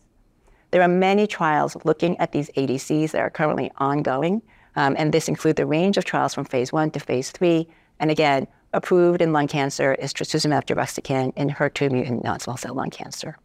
There 0.72 0.82
are 0.82 0.88
many 0.88 1.28
trials 1.28 1.78
looking 1.86 2.18
at 2.18 2.32
these 2.32 2.50
ADCs 2.58 3.12
that 3.12 3.22
are 3.22 3.30
currently 3.30 3.72
ongoing, 3.78 4.42
um, 4.76 4.96
and 4.98 5.14
this 5.14 5.28
includes 5.28 5.58
the 5.58 5.68
range 5.68 5.98
of 5.98 6.06
trials 6.06 6.34
from 6.34 6.46
phase 6.46 6.74
one 6.74 6.90
to 6.92 7.00
phase 7.00 7.30
three. 7.30 7.68
And 8.00 8.10
again, 8.10 8.48
approved 8.74 9.22
in 9.22 9.34
lung 9.34 9.48
cancer 9.48 9.94
is 9.94 10.14
trastuzumab 10.14 10.66
deruxtecan 10.66 11.34
in 11.36 11.50
HER2 11.52 11.92
mutant 11.92 12.24
non-small 12.24 12.58
cell 12.58 12.74
lung 12.74 12.90
cancer. 12.90 13.38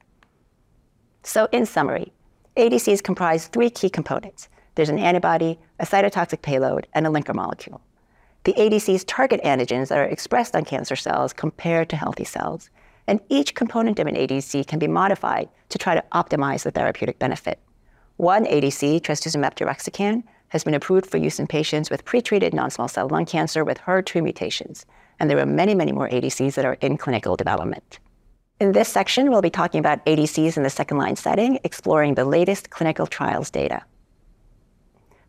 So, 1.22 1.48
in 1.52 1.66
summary, 1.66 2.12
ADCs 2.56 3.02
comprise 3.02 3.46
three 3.48 3.70
key 3.70 3.90
components 3.90 4.48
there's 4.74 4.88
an 4.88 4.98
antibody, 4.98 5.58
a 5.78 5.86
cytotoxic 5.86 6.42
payload, 6.42 6.86
and 6.94 7.06
a 7.06 7.10
linker 7.10 7.34
molecule. 7.34 7.80
The 8.44 8.54
ADCs 8.54 9.04
target 9.06 9.40
antigens 9.44 9.88
that 9.88 9.98
are 9.98 10.04
expressed 10.04 10.56
on 10.56 10.64
cancer 10.64 10.96
cells 10.96 11.32
compared 11.32 11.88
to 11.90 11.96
healthy 11.96 12.24
cells. 12.24 12.70
And 13.06 13.20
each 13.28 13.54
component 13.54 13.98
of 13.98 14.06
an 14.06 14.14
ADC 14.14 14.66
can 14.66 14.78
be 14.78 14.88
modified 14.88 15.48
to 15.68 15.78
try 15.78 15.94
to 15.94 16.04
optimize 16.12 16.62
the 16.62 16.70
therapeutic 16.70 17.18
benefit. 17.18 17.58
One 18.16 18.44
ADC, 18.44 19.00
trastuzumab 19.00 19.54
deruxtecan, 19.54 20.24
has 20.48 20.64
been 20.64 20.74
approved 20.74 21.10
for 21.10 21.18
use 21.18 21.38
in 21.38 21.46
patients 21.46 21.88
with 21.88 22.04
pretreated 22.04 22.52
non-small 22.52 22.88
cell 22.88 23.08
lung 23.08 23.24
cancer 23.24 23.64
with 23.64 23.78
HER2 23.78 24.22
mutations. 24.22 24.86
And 25.18 25.30
there 25.30 25.38
are 25.38 25.46
many, 25.46 25.74
many 25.74 25.92
more 25.92 26.08
ADCs 26.08 26.54
that 26.54 26.64
are 26.64 26.78
in 26.80 26.98
clinical 26.98 27.36
development. 27.36 28.00
In 28.60 28.72
this 28.72 28.88
section, 28.88 29.30
we'll 29.30 29.42
be 29.42 29.50
talking 29.50 29.78
about 29.80 30.04
ADCs 30.04 30.56
in 30.56 30.62
the 30.62 30.70
second 30.70 30.98
line 30.98 31.16
setting, 31.16 31.58
exploring 31.64 32.14
the 32.14 32.24
latest 32.24 32.70
clinical 32.70 33.06
trials 33.06 33.50
data. 33.50 33.82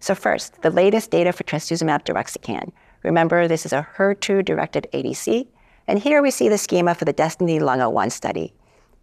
So 0.04 0.16
first, 0.16 0.62
the 0.64 0.70
latest 0.70 1.12
data 1.12 1.32
for 1.32 1.46
trastuzumab 1.46 2.04
deruxtecan. 2.04 2.74
Remember, 3.04 3.48
this 3.48 3.66
is 3.66 3.72
a 3.72 3.88
HER2-directed 3.96 4.86
ADC, 4.92 5.48
and 5.88 5.98
here 5.98 6.22
we 6.22 6.30
see 6.30 6.50
the 6.50 6.58
schema 6.58 6.94
for 6.94 7.06
the 7.06 7.14
Destiny 7.14 7.62
Lung 7.62 7.80
01 7.80 8.10
study. 8.10 8.54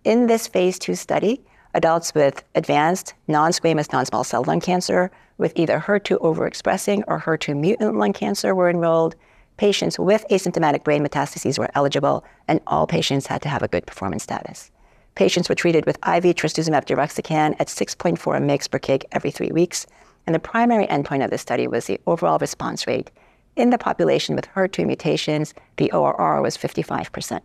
In 0.04 0.26
this 0.26 0.46
phase 0.46 0.78
two 0.78 0.94
study, 0.94 1.40
adults 1.72 2.14
with 2.14 2.44
advanced 2.54 3.14
non-squamous 3.28 3.90
non-small 3.94 4.24
cell 4.24 4.44
lung 4.46 4.60
cancer 4.60 5.10
with 5.38 5.54
either 5.56 5.80
HER2 5.80 6.18
overexpressing 6.18 7.02
or 7.08 7.18
HER2 7.18 7.58
mutant 7.58 7.96
lung 7.96 8.12
cancer 8.12 8.54
were 8.54 8.68
enrolled. 8.68 9.16
Patients 9.56 9.98
with 9.98 10.26
asymptomatic 10.28 10.84
brain 10.84 11.02
metastases 11.02 11.58
were 11.58 11.70
eligible, 11.74 12.26
and 12.46 12.60
all 12.66 12.86
patients 12.86 13.26
had 13.26 13.40
to 13.40 13.48
have 13.48 13.62
a 13.62 13.68
good 13.68 13.86
performance 13.86 14.24
status. 14.24 14.70
Patients 15.14 15.48
were 15.48 15.54
treated 15.54 15.86
with 15.86 15.96
IV 15.96 16.36
trastuzumab 16.36 16.84
deruxtecan 16.84 17.56
at 17.58 17.68
6.4 17.68 18.18
mg 18.18 18.70
per 18.70 18.78
kg 18.78 19.04
every 19.12 19.30
three 19.30 19.50
weeks, 19.50 19.86
the 20.26 20.38
primary 20.38 20.86
endpoint 20.86 21.24
of 21.24 21.30
this 21.30 21.42
study 21.42 21.66
was 21.66 21.86
the 21.86 22.00
overall 22.06 22.38
response 22.38 22.86
rate. 22.86 23.10
In 23.56 23.70
the 23.70 23.78
population 23.78 24.36
with 24.36 24.48
HER2 24.48 24.86
mutations, 24.86 25.54
the 25.76 25.90
ORR 25.92 26.40
was 26.40 26.56
55%. 26.56 27.40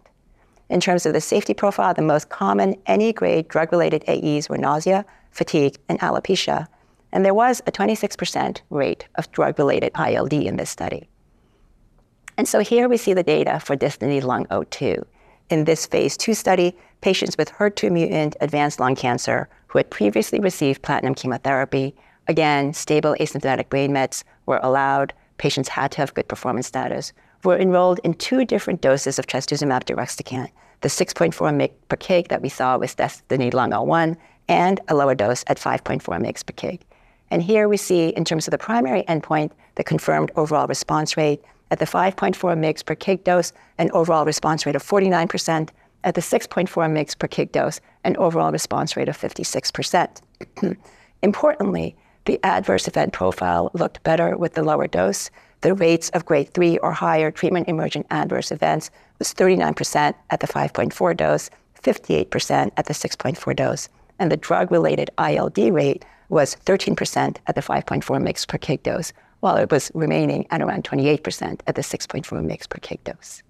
In 0.70 0.80
terms 0.80 1.06
of 1.06 1.14
the 1.14 1.22
safety 1.22 1.54
profile, 1.54 1.94
the 1.94 2.02
most 2.02 2.30
common 2.30 2.76
any 2.86 3.14
grade 3.14 3.48
drug 3.48 3.72
related 3.72 4.04
AEs 4.08 4.50
were 4.50 4.58
nausea, 4.58 5.06
fatigue, 5.32 5.78
and 5.90 6.00
alopecia. 6.00 6.68
And 7.12 7.24
there 7.24 7.34
was 7.34 7.62
a 7.68 7.72
26% 7.72 8.62
rate 8.70 9.08
of 9.16 9.32
drug 9.32 9.60
related 9.60 9.92
ILD 9.96 10.34
in 10.34 10.58
this 10.58 10.70
study. 10.70 11.08
And 12.38 12.48
so 12.48 12.60
here 12.60 12.90
we 12.90 12.98
see 12.98 13.14
the 13.14 13.24
data 13.24 13.60
for 13.60 13.76
Destiny 13.76 14.22
Lung 14.22 14.48
02. 14.70 15.06
In 15.50 15.64
this 15.66 15.86
phase 15.86 16.18
two 16.18 16.34
study, 16.34 16.76
patients 17.02 17.38
with 17.38 17.52
HER2 17.52 17.92
mutant 17.92 18.36
advanced 18.42 18.80
lung 18.80 18.96
cancer 18.96 19.48
who 19.68 19.78
had 19.78 19.90
previously 19.92 20.40
received 20.40 20.82
platinum 20.82 21.14
chemotherapy, 21.14 21.96
again, 22.28 22.74
stable 22.74 23.16
asymptomatic 23.20 23.70
brain 23.70 23.94
mets 23.94 24.24
were 24.46 24.60
allowed. 24.64 25.14
Patients 25.38 25.70
had 25.70 25.92
to 25.92 25.98
have 25.98 26.14
good 26.14 26.28
performance 26.28 26.68
status. 26.68 27.14
Were 27.44 27.58
enrolled 27.58 28.00
in 28.04 28.14
two 28.16 28.46
different 28.46 28.82
doses 28.82 29.20
of 29.20 29.28
trastuzumab 29.28 29.84
deruxtecan, 29.84 30.50
the 30.82 30.88
6.4 30.88 31.34
mg 31.34 31.72
per 31.90 31.98
kg 31.98 32.28
that 32.30 32.42
we 32.42 32.50
saw 32.50 32.78
with 32.78 32.96
Destiny 32.96 33.52
Lung 33.52 33.72
01 33.72 34.18
and 34.48 34.80
a 34.88 34.96
lower 34.96 35.16
dose 35.16 35.44
at 35.48 35.58
5.4 35.58 36.02
mg 36.02 36.46
per 36.46 36.54
kg. 36.54 36.80
And 37.32 37.44
here 37.44 37.68
we 37.68 37.78
see, 37.78 38.10
in 38.10 38.26
terms 38.26 38.48
of 38.48 38.52
the 38.52 38.58
primary 38.58 39.04
endpoint, 39.04 39.52
the 39.76 39.84
confirmed 39.84 40.32
overall 40.36 40.68
response 40.68 41.18
rate 41.18 41.44
at 41.72 41.80
the 41.80 41.86
5.4 41.86 42.36
mg 42.36 42.86
per 42.86 42.96
kg 42.96 43.24
dose, 43.24 43.54
an 43.78 43.90
overall 43.92 44.26
response 44.26 44.66
rate 44.66 44.76
of 44.76 44.84
49%, 44.84 45.70
at 46.04 46.14
the 46.14 46.22
6.4 46.22 46.68
mg 46.68 47.20
per 47.20 47.28
kg 47.28 47.52
dose, 47.52 47.82
an 48.04 48.16
overall 48.18 48.52
response 48.52 48.96
rate 48.96 49.10
of 49.10 49.18
56%. 49.18 50.22
Importantly, 51.24 51.96
the 52.26 52.40
adverse 52.44 52.88
event 52.88 53.14
profile 53.14 53.72
looked 53.74 54.04
better 54.04 54.36
with 54.38 54.54
the 54.54 54.64
lower 54.64 54.88
dose. 54.88 55.30
The 55.62 55.74
rates 55.74 56.10
of 56.10 56.26
grade 56.26 56.54
3 56.54 56.78
or 56.80 56.92
higher 56.92 57.32
treatment 57.32 57.68
emergent 57.68 58.08
adverse 58.10 58.52
events 58.52 58.90
was 59.20 59.34
39% 59.34 60.14
at 60.30 60.40
the 60.40 60.48
5.4 60.48 61.18
dose, 61.18 61.50
58% 61.82 62.72
at 62.78 62.86
the 62.86 62.94
6.4 62.94 63.56
dose, 63.56 63.90
and 64.20 64.32
the 64.32 64.38
drug 64.38 64.72
related 64.72 65.10
ILD 65.18 65.58
rate 65.58 66.04
was 66.30 66.56
13% 66.66 67.38
at 67.46 67.56
the 67.56 67.62
5.4 67.62 68.02
mg 68.04 68.48
per 68.48 68.58
kg 68.58 68.84
dose, 68.84 69.14
while 69.42 69.58
it 69.58 69.70
was 69.70 69.92
remaining 69.94 70.48
at 70.50 70.62
around 70.62 70.84
28% 70.84 71.62
at 71.68 71.76
the 71.76 71.82
6.4 71.82 72.24
mg 72.24 72.70
per 72.70 72.80
kg 72.80 73.04
dose. 73.04 73.44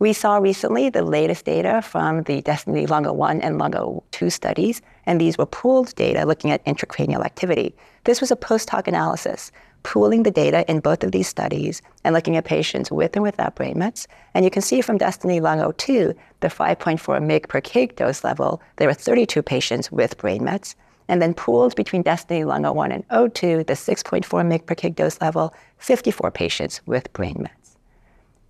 We 0.00 0.12
saw 0.12 0.36
recently 0.36 0.90
the 0.90 1.02
latest 1.02 1.44
data 1.44 1.82
from 1.82 2.22
the 2.22 2.40
Destiny 2.40 2.86
Lung 2.86 3.04
01 3.04 3.40
and 3.40 3.58
Lung 3.58 4.00
02 4.12 4.30
studies, 4.30 4.80
and 5.06 5.20
these 5.20 5.36
were 5.36 5.46
pooled 5.46 5.92
data 5.96 6.24
looking 6.24 6.52
at 6.52 6.64
intracranial 6.66 7.24
activity. 7.24 7.74
This 8.04 8.20
was 8.20 8.30
a 8.30 8.36
post 8.36 8.70
hoc 8.70 8.86
analysis, 8.86 9.50
pooling 9.82 10.22
the 10.22 10.30
data 10.30 10.64
in 10.70 10.78
both 10.78 11.02
of 11.02 11.10
these 11.10 11.26
studies 11.26 11.82
and 12.04 12.14
looking 12.14 12.36
at 12.36 12.44
patients 12.44 12.92
with 12.92 13.16
and 13.16 13.24
without 13.24 13.56
brain 13.56 13.76
mets. 13.76 14.06
And 14.34 14.44
you 14.44 14.52
can 14.52 14.62
see 14.62 14.82
from 14.82 14.98
Destiny 14.98 15.40
Lung 15.40 15.72
02, 15.72 16.14
the 16.38 16.48
5.4 16.48 16.98
mg 17.00 17.48
per 17.48 17.60
kg 17.60 17.96
dose 17.96 18.22
level, 18.22 18.62
there 18.76 18.86
were 18.86 18.94
32 18.94 19.42
patients 19.42 19.90
with 19.90 20.16
brain 20.16 20.44
mets 20.44 20.76
and 21.08 21.20
then 21.20 21.34
pooled 21.34 21.74
between 21.74 22.02
Destiny 22.02 22.44
Lung 22.44 22.62
01 22.62 22.92
and 22.92 23.04
02, 23.34 23.64
the 23.64 23.72
6.4 23.72 24.22
mg 24.22 24.64
per 24.64 24.76
kg 24.76 24.94
dose 24.94 25.20
level, 25.20 25.52
54 25.78 26.30
patients 26.30 26.80
with 26.86 27.12
brain 27.12 27.38
mets. 27.40 27.57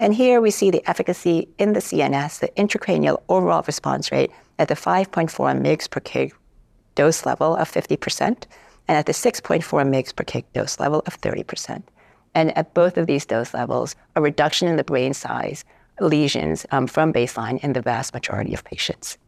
And 0.00 0.14
here 0.14 0.40
we 0.40 0.50
see 0.50 0.71
the 0.71 0.88
efficacy 0.88 1.49
in 1.59 1.73
the 1.73 1.81
CNS, 1.81 2.40
the 2.40 2.49
intracranial 2.49 3.23
overall 3.28 3.62
response 3.67 4.12
rate 4.12 4.31
at 4.59 4.69
the 4.69 4.75
5.4 4.75 5.28
mg 5.31 5.90
per 5.90 6.00
kg 6.00 6.33
dose 6.95 7.25
level 7.26 7.57
of 7.57 7.71
50%, 7.71 8.26
and 8.88 8.97
at 8.97 9.07
the 9.07 9.12
6.4 9.12 9.62
mg 9.62 10.17
per 10.17 10.25
kg 10.25 10.45
dose 10.52 10.81
level 10.81 11.02
of 11.07 11.21
30%. 11.21 11.83
And 12.35 12.57
at 12.57 12.75
both 12.75 12.97
of 12.97 13.07
these 13.07 13.26
dose 13.26 13.55
levels, 13.55 13.97
a 14.14 14.21
reduction 14.21 14.69
in 14.69 14.76
the 14.76 14.85
brain 14.85 15.14
size 15.14 15.64
lesions 16.00 16.64
um, 16.71 16.87
from 16.87 17.12
baseline 17.12 17.62
in 17.64 17.73
the 17.73 17.83
vast 17.83 18.14
majority 18.14 18.55
of 18.55 18.64
patients. 18.64 19.19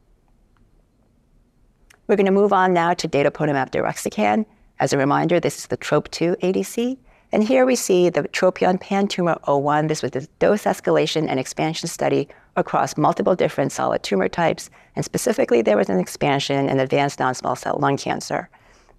We're 2.06 2.16
going 2.16 2.26
to 2.26 2.32
move 2.32 2.52
on 2.52 2.72
now 2.72 2.94
to 2.94 3.08
datopotamab 3.08 3.70
deruxtecan. 3.70 4.44
As 4.78 4.92
a 4.92 4.98
reminder, 4.98 5.40
this 5.40 5.58
is 5.58 5.66
the 5.66 5.76
TROP2 5.76 6.40
ADC. 6.40 6.98
And 7.32 7.44
here 7.44 7.64
we 7.64 7.76
see 7.76 8.10
the 8.10 8.24
Tropion 8.24 8.80
Pan-Tumor 8.80 9.38
01. 9.46 9.86
This 9.86 10.02
was 10.02 10.10
the 10.10 10.26
dose 10.40 10.64
escalation 10.64 11.28
and 11.28 11.38
expansion 11.38 11.88
study 11.88 12.28
across 12.56 12.96
multiple 12.96 13.36
different 13.36 13.70
solid 13.70 14.02
tumor 14.02 14.28
types. 14.28 14.68
And 14.96 15.04
specifically, 15.04 15.62
there 15.62 15.76
was 15.76 15.88
an 15.88 16.00
expansion 16.00 16.68
in 16.68 16.80
advanced 16.80 17.20
non-small 17.20 17.54
cell 17.54 17.78
lung 17.78 17.96
cancer. 17.96 18.48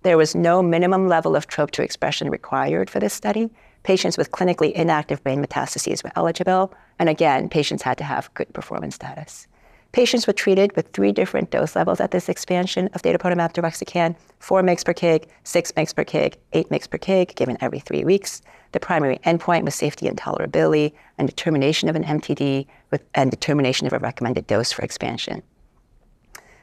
There 0.03 0.17
was 0.17 0.33
no 0.33 0.63
minimum 0.63 1.09
level 1.09 1.35
of 1.35 1.47
TROP2 1.47 1.79
expression 1.83 2.29
required 2.29 2.89
for 2.89 2.99
this 2.99 3.13
study. 3.13 3.49
Patients 3.83 4.17
with 4.17 4.31
clinically 4.31 4.71
inactive 4.71 5.21
brain 5.23 5.43
metastases 5.43 6.03
were 6.03 6.11
eligible. 6.15 6.73
And 6.99 7.09
again, 7.09 7.49
patients 7.49 7.83
had 7.83 7.97
to 7.97 8.03
have 8.05 8.33
good 8.33 8.53
performance 8.53 8.95
status. 8.95 9.47
Patients 9.91 10.25
were 10.25 10.33
treated 10.33 10.73
with 10.77 10.87
three 10.93 11.11
different 11.11 11.51
dose 11.51 11.75
levels 11.75 11.99
at 11.99 12.11
this 12.11 12.29
expansion 12.29 12.89
of 12.93 13.01
datopotamab 13.01 13.51
deruxtecan, 13.51 14.15
4 14.39 14.63
mg 14.63 14.85
per 14.85 14.93
kg, 14.93 15.25
6 15.43 15.71
mg 15.73 15.95
per 15.95 16.05
kg, 16.05 16.35
8 16.53 16.69
mg 16.69 16.89
per 16.89 16.97
kg, 16.97 17.35
given 17.35 17.57
every 17.59 17.79
three 17.79 18.05
weeks. 18.05 18.41
The 18.71 18.79
primary 18.79 19.17
endpoint 19.25 19.65
was 19.65 19.75
safety 19.75 20.07
and 20.07 20.17
tolerability 20.17 20.93
and 21.17 21.27
determination 21.27 21.89
of 21.89 21.97
an 21.97 22.05
MTD 22.05 22.67
with, 22.89 23.03
and 23.15 23.29
determination 23.29 23.85
of 23.85 23.91
a 23.91 23.99
recommended 23.99 24.47
dose 24.47 24.71
for 24.71 24.81
expansion. 24.81 25.43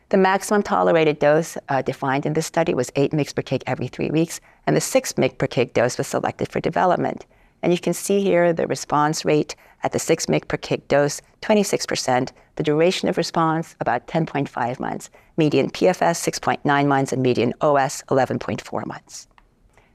The 0.09 0.17
maximum 0.17 0.63
tolerated 0.63 1.19
dose 1.19 1.59
uh, 1.69 1.83
defined 1.83 2.25
in 2.25 2.33
this 2.33 2.47
study 2.47 2.73
was 2.73 2.91
8 2.97 3.11
mg 3.11 3.35
per 3.35 3.43
kg 3.43 3.63
every 3.67 3.89
three 3.89 4.11
weeks, 4.11 4.41
and 4.67 4.75
the 4.75 4.81
6 4.81 5.13
mg 5.13 5.37
per 5.37 5.47
kg 5.47 5.75
dose 5.75 5.99
was 5.99 6.07
selected 6.07 6.51
for 6.51 6.61
development. 6.61 7.27
And 7.63 7.73
you 7.73 7.79
can 7.79 7.93
see 7.93 8.23
here 8.23 8.55
the 8.55 8.67
response 8.67 9.27
rate 9.27 9.55
at 9.83 9.93
the 9.93 9.99
6 9.99 10.27
mg 10.27 10.49
per 10.49 10.57
kg 10.57 10.89
dose, 10.89 11.21
26%. 11.43 12.31
The 12.59 12.65
duration 12.65 13.09
of 13.09 13.17
response, 13.17 13.77
about 13.79 14.09
10.5 14.09 14.81
months. 14.81 15.11
Median 15.37 15.71
PFS, 15.71 16.29
6.9 16.29 16.87
months, 16.88 17.12
and 17.12 17.23
median 17.23 17.55
OS, 17.61 18.03
11.4 18.09 18.85
months. 18.85 19.29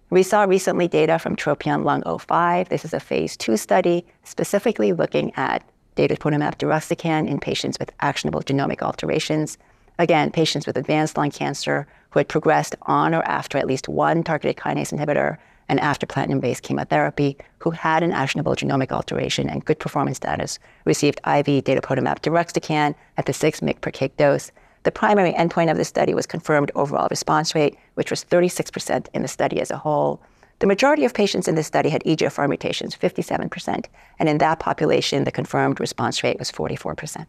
We 0.09 0.23
saw 0.23 0.43
recently 0.43 0.87
data 0.87 1.19
from 1.19 1.35
Tropion 1.35 1.83
Lung 1.83 2.03
05. 2.19 2.69
This 2.69 2.85
is 2.85 2.93
a 2.93 3.01
phase 3.01 3.35
two 3.35 3.57
study 3.57 4.05
specifically 4.23 4.93
looking 4.93 5.33
at 5.35 5.61
datopotamab 5.97 6.55
deruxtecan 6.55 7.27
in 7.27 7.37
patients 7.41 7.77
with 7.79 7.91
actionable 7.99 8.39
genomic 8.39 8.81
alterations. 8.81 9.57
Again, 9.99 10.31
patients 10.31 10.65
with 10.65 10.77
advanced 10.77 11.17
lung 11.17 11.31
cancer 11.31 11.85
who 12.11 12.19
had 12.21 12.29
progressed 12.29 12.75
on 12.83 13.13
or 13.13 13.23
after 13.23 13.57
at 13.57 13.67
least 13.67 13.89
one 13.89 14.23
targeted 14.23 14.55
kinase 14.55 14.97
inhibitor 14.97 15.37
and 15.73 15.79
after 15.79 16.05
platinum 16.05 16.39
based 16.39 16.61
chemotherapy 16.61 17.35
who 17.57 17.71
had 17.71 18.03
an 18.03 18.11
actionable 18.11 18.55
genomic 18.55 18.91
alteration 18.91 19.49
and 19.49 19.65
good 19.65 19.79
performance 19.79 20.17
status 20.17 20.59
received 20.85 21.19
IV 21.25 21.63
datopotamab 21.65 22.19
deruxtecan 22.19 22.93
at 23.17 23.25
the 23.25 23.33
6 23.33 23.59
mg 23.61 23.81
per 23.81 23.89
kg 23.89 24.15
dose. 24.15 24.51
The 24.83 24.91
primary 24.91 25.33
endpoint 25.33 25.71
of 25.71 25.77
the 25.77 25.83
study 25.83 26.13
was 26.13 26.27
confirmed 26.27 26.69
overall 26.75 27.07
response 27.09 27.55
rate, 27.55 27.75
which 27.95 28.11
was 28.11 28.23
36% 28.23 29.07
in 29.15 29.23
the 29.23 29.27
study 29.27 29.59
as 29.61 29.71
a 29.71 29.77
whole. 29.77 30.21
The 30.59 30.67
majority 30.67 31.05
of 31.05 31.15
patients 31.15 31.47
in 31.47 31.55
this 31.55 31.65
study 31.65 31.89
had 31.89 32.03
EGFR 32.03 32.47
mutations, 32.47 32.95
57%, 32.95 33.85
and 34.19 34.29
in 34.29 34.37
that 34.37 34.59
population, 34.59 35.23
the 35.23 35.31
confirmed 35.31 35.79
response 35.79 36.23
rate 36.23 36.37
was 36.37 36.51
44%. 36.51 37.25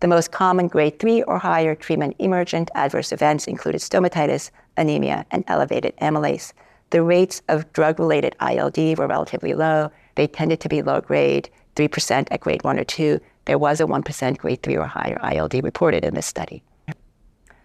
The 0.00 0.08
most 0.08 0.32
common 0.32 0.66
grade 0.68 0.98
3 0.98 1.24
or 1.24 1.38
higher 1.38 1.74
treatment 1.74 2.16
emergent 2.18 2.70
adverse 2.74 3.12
events 3.12 3.46
included 3.46 3.82
stomatitis, 3.82 4.50
anemia, 4.78 5.26
and 5.30 5.44
elevated 5.46 5.94
amylase. 5.98 6.54
The 6.90 7.02
rates 7.02 7.40
of 7.48 7.72
drug 7.72 7.98
related 8.00 8.34
ILD 8.40 8.98
were 8.98 9.06
relatively 9.06 9.54
low. 9.54 9.90
They 10.16 10.26
tended 10.26 10.60
to 10.60 10.68
be 10.68 10.82
low 10.82 11.00
grade, 11.00 11.48
3% 11.76 12.28
at 12.30 12.40
grade 12.40 12.64
1 12.64 12.78
or 12.78 12.84
2. 12.84 13.20
There 13.44 13.58
was 13.58 13.80
a 13.80 13.84
1% 13.84 14.38
grade 14.38 14.62
3 14.62 14.76
or 14.76 14.86
higher 14.86 15.18
ILD 15.22 15.54
reported 15.62 16.04
in 16.04 16.14
this 16.14 16.26
study. 16.26 16.62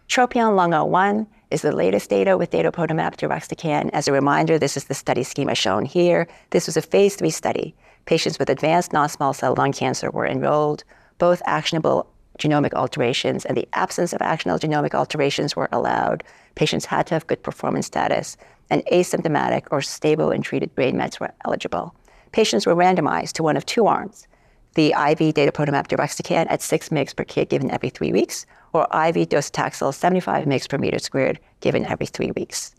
Tropion 0.08 0.56
Lung 0.56 0.72
01 0.72 1.28
is 1.50 1.64
the 1.64 1.72
latest 1.72 2.10
data 2.10 2.38
with 2.38 2.52
datopotamab 2.52 3.16
deruxtecan. 3.16 3.90
As 3.94 4.08
a 4.08 4.12
reminder, 4.12 4.60
this 4.60 4.78
is 4.78 4.86
the 4.86 4.94
study 4.94 5.24
schema 5.24 5.56
shown 5.56 5.86
here. 5.86 6.28
This 6.52 6.68
was 6.68 6.78
a 6.78 6.82
phase 6.82 7.16
3 7.16 7.32
study. 7.32 7.76
Patients 8.06 8.38
with 8.38 8.52
advanced 8.52 8.94
non-small 8.94 9.34
cell 9.34 9.56
lung 9.58 9.72
cancer 9.72 10.12
were 10.12 10.28
enrolled. 10.28 10.84
Both 11.18 11.42
actionable 11.46 12.08
genomic 12.38 12.74
alterations 12.74 13.46
and 13.46 13.56
the 13.56 13.68
absence 13.74 14.14
of 14.14 14.22
actionable 14.22 14.60
genomic 14.60 14.94
alterations 14.94 15.56
were 15.56 15.70
allowed. 15.72 16.24
Patients 16.56 16.86
had 16.86 17.08
to 17.08 17.16
have 17.16 17.28
good 17.28 17.44
performance 17.44 17.88
status 17.88 18.38
and 18.70 18.84
asymptomatic 18.92 19.64
or 19.72 19.82
stable 19.82 20.32
and 20.32 20.44
treated 20.44 20.74
brain 20.76 20.98
mets 20.98 21.20
were 21.20 21.34
eligible. 21.46 21.96
Patients 22.32 22.66
were 22.66 22.76
randomized 22.76 23.34
to 23.34 23.44
one 23.44 23.58
of 23.58 23.66
two 23.66 23.88
arms 23.88 24.28
the 24.76 24.88
IV 24.88 25.34
datopotamab 25.34 25.88
deruxtecan 25.88 26.48
at 26.50 26.62
6 26.62 26.90
mg 26.90 27.16
per 27.16 27.24
kg 27.24 27.50
given 27.50 27.72
every 27.72 27.90
three 27.90 28.12
weeks, 28.12 28.46
or 28.74 28.84
IV 28.84 29.30
docetaxel 29.30 29.94
75 29.94 30.46
mg 30.46 30.70
per 30.70 30.78
meter 30.78 31.00
squared 31.00 31.40
given 31.62 31.86
every 31.86 32.06
three 32.06 32.32
weeks. 32.36 32.76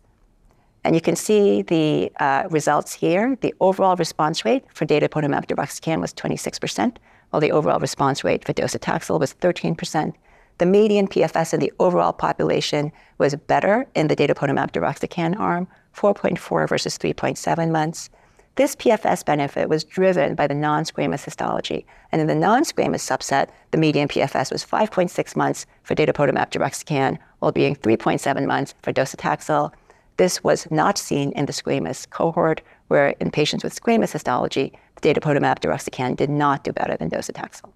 And 0.85 0.95
you 0.95 1.01
can 1.01 1.17
see 1.17 1.63
the 1.63 2.13
uh, 2.21 2.45
results 2.51 2.93
here. 2.93 3.37
The 3.41 3.55
overall 3.61 3.97
response 3.97 4.45
rate 4.45 4.65
for 4.73 4.87
datopotamab 4.87 5.47
deruxtecan 5.47 6.01
was 6.01 6.15
26%, 6.15 6.99
while 7.31 7.41
the 7.41 7.53
overall 7.53 7.81
response 7.81 8.25
rate 8.25 8.45
for 8.45 8.53
docetaxel 8.53 9.21
was 9.21 9.35
13%. 9.35 10.15
The 10.59 10.67
median 10.67 11.07
PFS 11.07 11.53
in 11.53 11.61
the 11.61 11.73
overall 11.79 12.13
population 12.13 12.91
was 13.19 13.35
better 13.35 13.87
in 13.95 14.09
the 14.09 14.17
datopotamab 14.17 14.71
deruxtecan 14.73 15.39
arm, 15.39 15.69
4.4 15.95 16.69
versus 16.69 16.97
3.7 16.97 17.71
months. 17.71 18.09
This 18.55 18.75
PFS 18.75 19.23
benefit 19.23 19.69
was 19.69 19.85
driven 19.85 20.35
by 20.35 20.47
the 20.47 20.55
non-squamous 20.55 21.25
histology. 21.25 21.85
And 22.11 22.23
in 22.23 22.27
the 22.27 22.35
non-squamous 22.35 23.05
subset, 23.05 23.51
the 23.71 23.77
median 23.77 24.09
PFS 24.09 24.51
was 24.51 24.65
5.6 24.65 25.37
months 25.37 25.67
for 25.83 25.95
datopotamab 25.95 26.51
deruxtecan, 26.51 27.19
while 27.41 27.53
being 27.53 27.77
3.7 27.77 28.47
months 28.47 28.75
for 28.83 28.95
docetaxel. 28.95 29.73
This 30.17 30.43
was 30.43 30.71
not 30.71 30.97
seen 30.97 31.33
in 31.33 31.45
the 31.45 31.53
squamous 31.53 32.09
cohort, 32.09 32.63
where 32.89 33.09
in 33.21 33.31
patients 33.31 33.63
with 33.63 33.79
squamous 33.79 34.13
histology, 34.13 34.73
datopotamab 35.03 35.61
deruxtecan 35.61 36.17
did 36.17 36.31
not 36.31 36.65
do 36.65 36.73
better 36.73 36.97
than 36.97 37.11
docetaxel. 37.11 37.73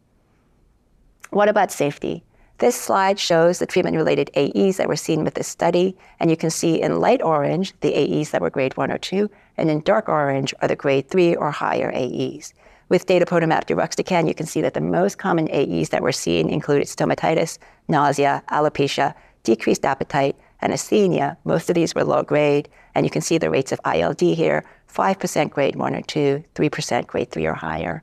What 1.31 1.49
about 1.49 1.71
safety? 1.71 2.25
This 2.59 2.79
slide 2.79 3.19
shows 3.19 3.59
the 3.59 3.67
treatment-related 3.67 4.31
AEs 4.37 4.77
that 4.77 4.89
were 4.89 4.97
seen 4.97 5.25
with 5.25 5.35
this 5.35 5.49
study, 5.49 5.97
and 6.19 6.29
you 6.29 6.37
can 6.37 6.51
see 6.51 6.83
in 6.83 7.01
light 7.01 7.23
orange 7.23 7.73
the 7.81 7.95
AEs 7.95 8.33
that 8.33 8.43
were 8.43 8.51
grade 8.51 8.77
1 8.77 8.91
or 8.91 8.99
2, 8.99 9.31
and 9.57 9.71
in 9.71 9.81
dark 9.81 10.11
orange 10.11 10.53
are 10.61 10.69
the 10.69 10.77
grade 10.77 11.09
3 11.09 11.37
or 11.37 11.51
higher 11.51 11.91
AEs. 11.95 12.53
With 12.91 13.07
datopotamab 13.07 13.65
deruxtecan, 13.65 14.29
you 14.29 14.35
can 14.35 14.47
see 14.47 14.61
that 14.61 14.75
the 14.75 14.81
most 14.81 15.17
common 15.17 15.49
AEs 15.51 15.89
that 15.91 16.03
were 16.03 16.13
seen 16.13 16.51
included 16.51 16.89
stomatitis, 16.89 17.57
nausea, 17.89 18.43
alopecia, 18.51 19.15
decreased 19.43 19.87
appetite, 19.87 20.37
and 20.61 20.73
asthenia. 20.73 21.37
Most 21.45 21.71
of 21.71 21.75
these 21.75 21.95
were 21.95 22.05
low 22.05 22.23
grade, 22.23 22.69
and 22.95 23.07
you 23.07 23.11
can 23.11 23.23
see 23.23 23.39
the 23.39 23.49
rates 23.49 23.73
of 23.73 23.81
ILD 23.87 24.21
here, 24.21 24.65
5% 24.93 25.51
grade 25.51 25.77
1 25.77 25.95
or 25.95 26.03
2, 26.03 26.45
3% 26.55 27.07
grade 27.07 27.31
3 27.31 27.47
or 27.47 27.55
higher. 27.55 28.03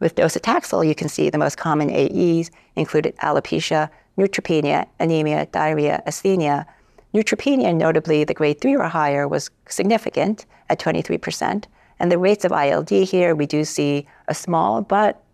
With 0.00 0.14
docetaxel, 0.14 0.86
you 0.86 0.94
can 0.94 1.08
see 1.08 1.28
the 1.28 1.38
most 1.38 1.56
common 1.56 1.90
AEs 1.90 2.50
included 2.76 3.16
alopecia, 3.16 3.90
neutropenia, 4.16 4.86
anemia, 5.00 5.46
diarrhea, 5.46 6.02
asthenia. 6.06 6.66
Neutropenia, 7.14 7.74
notably 7.74 8.24
the 8.24 8.34
grade 8.34 8.60
3 8.60 8.76
or 8.76 8.88
higher, 8.88 9.26
was 9.26 9.50
significant 9.68 10.46
at 10.68 10.78
23%. 10.78 11.64
And 11.98 12.12
the 12.12 12.18
rates 12.18 12.44
of 12.44 12.52
ILD 12.52 12.90
here, 12.90 13.34
we 13.34 13.46
do 13.46 13.64
see 13.64 14.06
a 14.28 14.34
small 14.34 14.82
but 14.82 15.24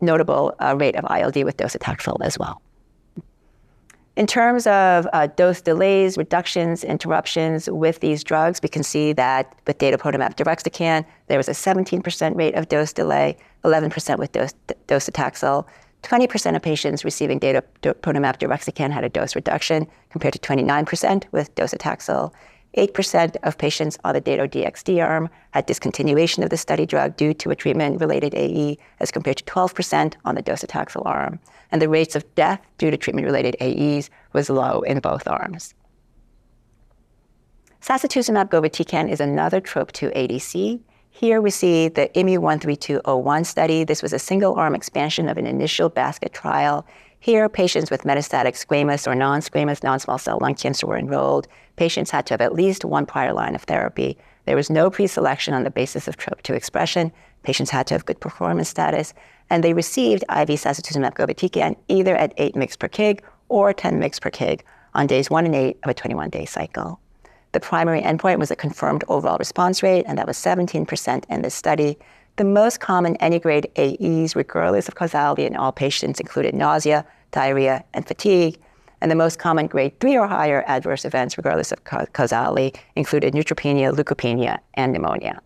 notable 0.00 0.54
uh, 0.60 0.76
rate 0.78 0.96
of 0.96 1.04
ILD 1.10 1.44
with 1.44 1.56
docetaxel 1.56 2.18
as 2.20 2.38
well. 2.38 2.60
In 4.20 4.26
terms 4.26 4.66
of 4.66 5.08
uh, 5.14 5.28
dose 5.28 5.62
delays, 5.62 6.18
reductions, 6.18 6.84
interruptions 6.84 7.70
with 7.70 8.00
these 8.00 8.22
drugs, 8.22 8.60
we 8.62 8.68
can 8.68 8.82
see 8.82 9.14
that 9.14 9.58
with 9.66 9.78
datopotamab 9.78 10.34
deruxtecan, 10.34 11.06
there 11.28 11.38
was 11.38 11.48
a 11.48 11.52
17% 11.52 12.36
rate 12.36 12.54
of 12.54 12.68
dose 12.68 12.92
delay, 12.92 13.38
11% 13.64 14.18
with 14.18 14.30
dose, 14.32 14.52
docetaxel. 14.88 15.66
20% 16.02 16.54
of 16.54 16.60
patients 16.60 17.02
receiving 17.02 17.40
datopotamab 17.40 18.36
deruxtecan 18.36 18.90
had 18.90 19.04
a 19.04 19.08
dose 19.08 19.34
reduction 19.34 19.86
compared 20.10 20.34
to 20.34 20.38
29% 20.40 21.24
with 21.32 21.54
docetaxel. 21.54 22.30
8% 22.76 23.36
of 23.42 23.58
patients 23.58 23.98
on 24.04 24.14
the 24.14 24.20
Dato-DXd 24.20 25.04
arm 25.04 25.28
had 25.50 25.66
discontinuation 25.66 26.44
of 26.44 26.50
the 26.50 26.56
study 26.56 26.86
drug 26.86 27.16
due 27.16 27.34
to 27.34 27.50
a 27.50 27.56
treatment-related 27.56 28.34
AE 28.34 28.78
as 29.00 29.10
compared 29.10 29.38
to 29.38 29.44
12% 29.44 30.14
on 30.24 30.34
the 30.36 30.42
docetaxel 30.42 31.04
arm. 31.04 31.40
And 31.72 31.82
the 31.82 31.88
rates 31.88 32.14
of 32.14 32.32
death 32.34 32.60
due 32.78 32.90
to 32.90 32.96
treatment-related 32.96 33.56
AEs 33.60 34.10
was 34.32 34.50
low 34.50 34.82
in 34.82 35.00
both 35.00 35.26
arms. 35.26 35.74
Sacituzumab 37.80 38.50
govitecan 38.50 39.10
is 39.10 39.20
another 39.20 39.60
TROP2 39.60 40.14
ADC. 40.14 40.80
Here 41.08 41.40
we 41.40 41.50
see 41.50 41.88
the 41.88 42.08
IMMU-13201 42.14 43.46
study. 43.46 43.84
This 43.84 44.02
was 44.02 44.12
a 44.12 44.18
single-arm 44.18 44.74
expansion 44.74 45.28
of 45.28 45.38
an 45.38 45.46
initial 45.46 45.88
basket 45.88 46.32
trial. 46.32 46.86
Here, 47.22 47.50
patients 47.50 47.90
with 47.90 48.04
metastatic 48.04 48.56
squamous 48.56 49.06
or 49.06 49.14
non-squamous 49.14 49.82
non-small 49.82 50.16
cell 50.16 50.38
lung 50.40 50.54
cancer 50.54 50.86
were 50.86 50.96
enrolled. 50.96 51.48
Patients 51.76 52.10
had 52.10 52.24
to 52.26 52.32
have 52.32 52.40
at 52.40 52.54
least 52.54 52.82
one 52.82 53.04
prior 53.04 53.34
line 53.34 53.54
of 53.54 53.64
therapy. 53.64 54.16
There 54.46 54.56
was 54.56 54.70
no 54.70 54.88
pre-selection 54.88 55.52
on 55.52 55.62
the 55.62 55.70
basis 55.70 56.08
of 56.08 56.16
TROP2 56.16 56.54
expression. 56.54 57.12
Patients 57.42 57.68
had 57.68 57.86
to 57.88 57.94
have 57.94 58.06
good 58.06 58.20
performance 58.20 58.70
status, 58.70 59.12
and 59.50 59.62
they 59.62 59.74
received 59.74 60.22
IV 60.30 60.48
sacituzumab 60.48 61.12
govitecan 61.12 61.76
either 61.88 62.16
at 62.16 62.32
8 62.38 62.54
mg 62.54 62.78
per 62.78 62.88
kg 62.88 63.20
or 63.50 63.74
10 63.74 64.00
mg 64.00 64.18
per 64.22 64.30
kg 64.30 64.62
on 64.94 65.06
days 65.06 65.28
1 65.28 65.44
and 65.44 65.54
8 65.54 65.78
of 65.82 65.90
a 65.90 65.94
21-day 65.94 66.46
cycle. 66.46 67.00
The 67.52 67.60
primary 67.60 68.00
endpoint 68.00 68.38
was 68.38 68.50
a 68.50 68.56
confirmed 68.56 69.04
overall 69.08 69.36
response 69.36 69.82
rate, 69.82 70.04
and 70.08 70.16
that 70.16 70.26
was 70.26 70.38
17% 70.38 71.24
in 71.28 71.42
this 71.42 71.54
study. 71.54 71.98
The 72.36 72.44
most 72.44 72.80
common 72.80 73.16
any 73.16 73.38
grade 73.38 73.70
AEs, 73.76 74.34
regardless 74.34 74.88
of 74.88 74.94
causality 74.94 75.44
in 75.44 75.56
all 75.56 75.72
patients, 75.72 76.20
included 76.20 76.54
nausea, 76.54 77.04
diarrhea, 77.32 77.84
and 77.92 78.06
fatigue. 78.06 78.58
And 79.02 79.10
the 79.10 79.16
most 79.16 79.38
common 79.38 79.66
grade 79.66 79.98
3 80.00 80.16
or 80.18 80.26
higher 80.26 80.62
adverse 80.66 81.04
events, 81.04 81.38
regardless 81.38 81.72
of 81.72 81.84
causality, 81.84 82.74
included 82.96 83.34
neutropenia, 83.34 83.92
leukopenia, 83.94 84.58
and 84.74 84.92
pneumonia. 84.92 85.40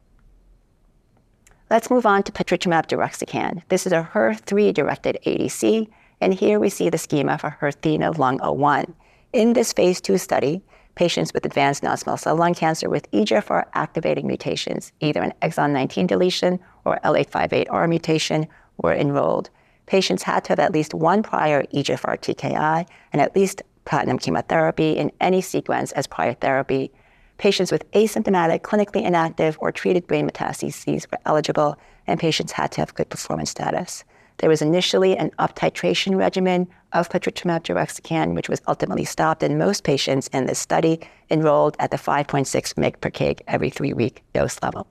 Let's 1.70 1.90
move 1.90 2.04
on 2.04 2.22
to 2.24 2.32
patritumab 2.32 2.86
deruxtecan. 2.86 3.62
This 3.68 3.86
is 3.86 3.92
a 3.92 4.08
HER3-directed 4.12 5.18
ADC, 5.24 5.88
and 6.20 6.34
here 6.34 6.60
we 6.60 6.68
see 6.68 6.90
the 6.90 6.98
schema 6.98 7.38
for 7.38 7.56
HERTHENA 7.60 8.18
Lung 8.18 8.38
01. 8.38 8.94
In 9.32 9.52
this 9.52 9.72
phase 9.72 10.00
2 10.00 10.18
study, 10.18 10.62
patients 10.94 11.32
with 11.32 11.46
advanced 11.46 11.82
non-small 11.82 12.16
cell 12.16 12.36
lung 12.36 12.54
cancer 12.54 12.88
with 12.88 13.10
EGFR 13.10 13.64
activating 13.74 14.26
mutations, 14.26 14.92
either 15.00 15.22
an 15.22 15.32
exon 15.42 15.70
19 15.70 16.06
deletion 16.06 16.60
or 16.84 17.00
L858R 17.04 17.88
mutation, 17.88 18.46
were 18.78 18.94
enrolled. 18.94 19.50
Patients 19.86 20.22
had 20.22 20.44
to 20.44 20.50
have 20.50 20.58
at 20.58 20.72
least 20.72 20.94
one 20.94 21.22
prior 21.22 21.64
EGFR 21.64 22.18
TKI 22.18 22.86
and 23.12 23.22
at 23.22 23.36
least 23.36 23.62
platinum 23.84 24.18
chemotherapy 24.18 24.92
in 24.92 25.12
any 25.20 25.40
sequence 25.40 25.92
as 25.92 26.06
prior 26.06 26.34
therapy. 26.34 26.90
Patients 27.36 27.72
with 27.72 27.90
asymptomatic, 27.92 28.60
clinically 28.60 29.04
inactive, 29.04 29.58
or 29.60 29.72
treated 29.72 30.06
brain 30.06 30.28
metastases 30.28 31.10
were 31.10 31.18
eligible, 31.26 31.76
and 32.06 32.20
patients 32.20 32.52
had 32.52 32.70
to 32.72 32.80
have 32.80 32.94
good 32.94 33.10
performance 33.10 33.50
status. 33.50 34.04
There 34.38 34.48
was 34.48 34.62
initially 34.62 35.16
an 35.16 35.30
up-titration 35.38 36.16
regimen 36.16 36.68
of 36.92 37.08
patritumab 37.08 37.62
deruxtecan, 37.62 38.34
which 38.34 38.48
was 38.48 38.62
ultimately 38.66 39.04
stopped, 39.04 39.42
and 39.42 39.58
most 39.58 39.84
patients 39.84 40.28
in 40.28 40.46
this 40.46 40.58
study 40.58 41.00
enrolled 41.30 41.76
at 41.78 41.90
the 41.90 41.96
5.6 41.96 42.46
mg 42.74 43.00
per 43.00 43.10
kg 43.10 43.40
every 43.46 43.70
three-week 43.70 44.22
dose 44.32 44.60
level. 44.62 44.86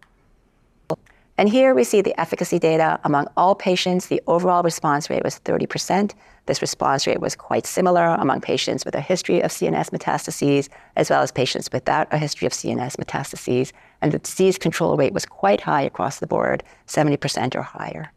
And 1.38 1.50
here 1.50 1.74
we 1.74 1.84
see 1.84 2.02
the 2.02 2.20
efficacy 2.20 2.60
data 2.60 3.00
among 3.04 3.28
all 3.36 3.56
patients. 3.56 4.06
The 4.06 4.22
overall 4.28 4.62
response 4.62 5.10
rate 5.10 5.24
was 5.24 5.40
30%. 5.40 6.14
This 6.46 6.62
response 6.62 7.08
rate 7.08 7.22
was 7.22 7.36
quite 7.36 7.66
similar 7.66 8.06
among 8.06 8.42
patients 8.42 8.86
with 8.86 8.94
a 8.94 9.02
history 9.02 9.42
of 9.42 9.50
CNS 9.50 9.90
metastases, 9.90 10.70
as 10.96 11.10
well 11.10 11.24
as 11.24 11.32
patients 11.32 11.70
without 11.72 12.08
a 12.12 12.20
history 12.20 12.46
of 12.46 12.52
CNS 12.52 12.98
metastases. 12.98 13.72
And 14.02 14.12
the 14.12 14.20
disease 14.20 14.60
control 14.60 14.96
rate 14.96 15.14
was 15.14 15.26
quite 15.26 15.62
high 15.62 15.82
across 15.82 16.20
the 16.20 16.28
board, 16.28 16.64
70% 16.88 17.56
or 17.56 17.64
higher. 17.64 18.12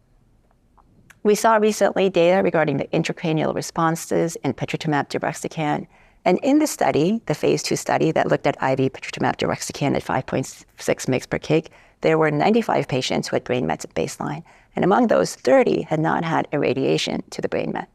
We 1.23 1.35
saw 1.35 1.57
recently 1.57 2.11
data 2.11 2.43
regarding 2.43 2.77
the 2.77 2.89
intracranial 2.89 3.55
responses 3.55 4.37
in 4.45 4.53
patritumab 4.53 5.09
deruxtecan. 5.09 5.87
And 6.27 6.41
in 6.43 6.59
the 6.59 6.67
study, 6.67 7.23
the 7.27 7.37
phase 7.37 7.63
two 7.63 7.77
study 7.77 8.11
that 8.11 8.27
looked 8.27 8.49
at 8.49 8.57
IV 8.57 8.93
patritumab 8.93 9.37
deruxtecan 9.37 9.95
at 9.95 10.03
5.6 10.03 10.65
mg 10.77 11.31
per 11.31 11.39
kg, 11.39 11.69
there 12.01 12.19
were 12.19 12.33
95 12.33 12.89
patients 12.89 13.29
who 13.29 13.37
had 13.37 13.45
brain 13.45 13.65
mets 13.65 13.85
at 13.85 13.95
baseline. 13.95 14.43
And 14.75 14.85
among 14.85 15.07
those, 15.07 15.37
30 15.37 15.83
had 15.83 16.01
not 16.01 16.25
had 16.25 16.49
irradiation 16.51 17.23
to 17.31 17.41
the 17.41 17.49
brain 17.49 17.71
met. 17.71 17.89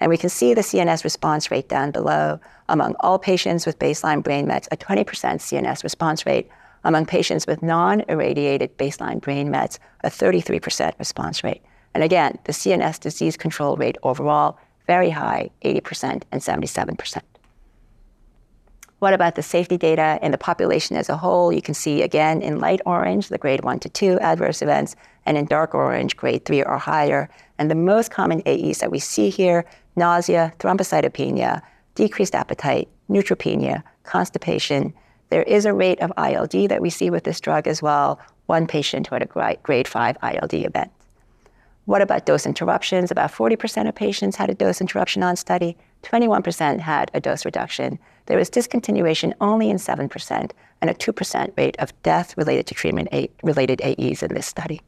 And 0.00 0.08
we 0.08 0.16
can 0.16 0.30
see 0.30 0.54
the 0.54 0.62
CNS 0.62 1.04
response 1.04 1.50
rate 1.50 1.68
down 1.68 1.90
below. 1.90 2.40
Among 2.70 2.94
all 3.00 3.18
patients 3.18 3.66
with 3.66 3.78
baseline 3.78 4.22
brain 4.22 4.46
mets, 4.46 4.66
a 4.72 4.78
20% 4.78 5.04
CNS 5.04 5.84
response 5.84 6.24
rate. 6.24 6.48
Among 6.84 7.04
patients 7.04 7.46
with 7.46 7.62
non 7.62 8.02
irradiated 8.08 8.78
baseline 8.78 9.20
brain 9.20 9.50
mets, 9.50 9.78
a 10.02 10.08
33% 10.08 10.98
response 10.98 11.44
rate. 11.44 11.62
And 11.92 12.02
again, 12.02 12.38
the 12.44 12.52
CNS 12.52 12.98
disease 12.98 13.36
control 13.36 13.76
rate 13.76 13.98
overall, 14.02 14.58
very 14.86 15.10
high, 15.10 15.50
80% 15.62 16.22
and 16.32 16.40
77%. 16.40 17.20
What 19.04 19.12
about 19.12 19.34
the 19.34 19.42
safety 19.42 19.76
data 19.76 20.18
in 20.22 20.32
the 20.32 20.38
population 20.38 20.96
as 20.96 21.10
a 21.10 21.18
whole? 21.18 21.52
You 21.52 21.60
can 21.60 21.74
see 21.74 22.00
again 22.00 22.40
in 22.40 22.58
light 22.58 22.80
orange, 22.86 23.28
the 23.28 23.36
grade 23.36 23.62
1 23.62 23.80
to 23.80 23.90
2 23.90 24.18
adverse 24.20 24.62
events, 24.62 24.96
and 25.26 25.36
in 25.36 25.44
dark 25.44 25.74
orange, 25.74 26.16
grade 26.16 26.46
3 26.46 26.62
or 26.62 26.78
higher. 26.78 27.28
And 27.58 27.70
the 27.70 27.74
most 27.74 28.10
common 28.10 28.40
AEs 28.46 28.78
that 28.78 28.90
we 28.90 28.98
see 28.98 29.28
here 29.28 29.66
nausea, 29.94 30.54
thrombocytopenia, 30.58 31.60
decreased 31.94 32.34
appetite, 32.34 32.88
neutropenia, 33.10 33.82
constipation. 34.04 34.94
There 35.28 35.42
is 35.42 35.66
a 35.66 35.74
rate 35.74 36.00
of 36.00 36.10
ILD 36.16 36.70
that 36.70 36.80
we 36.80 36.88
see 36.88 37.10
with 37.10 37.24
this 37.24 37.40
drug 37.40 37.68
as 37.68 37.82
well. 37.82 38.18
One 38.46 38.66
patient 38.66 39.08
who 39.08 39.16
had 39.16 39.22
a 39.22 39.58
grade 39.62 39.86
5 39.86 40.16
ILD 40.22 40.54
event. 40.54 40.90
What 41.84 42.00
about 42.00 42.24
dose 42.24 42.46
interruptions? 42.46 43.10
About 43.10 43.30
40% 43.30 43.86
of 43.86 43.94
patients 43.94 44.36
had 44.36 44.48
a 44.48 44.54
dose 44.54 44.80
interruption 44.80 45.22
on 45.22 45.36
study, 45.36 45.76
21% 46.04 46.80
had 46.80 47.10
a 47.14 47.20
dose 47.20 47.44
reduction. 47.44 47.98
There 48.26 48.38
was 48.38 48.50
discontinuation 48.50 49.32
only 49.40 49.70
in 49.70 49.78
7%, 49.78 50.50
and 50.80 50.90
a 50.90 50.94
2% 50.94 51.56
rate 51.56 51.76
of 51.78 52.02
death 52.02 52.36
related 52.36 52.66
to 52.68 52.74
treatment 52.74 53.08
related 53.42 53.80
AEs 53.82 54.22
in 54.22 54.34
this 54.34 54.46
study. 54.46 54.80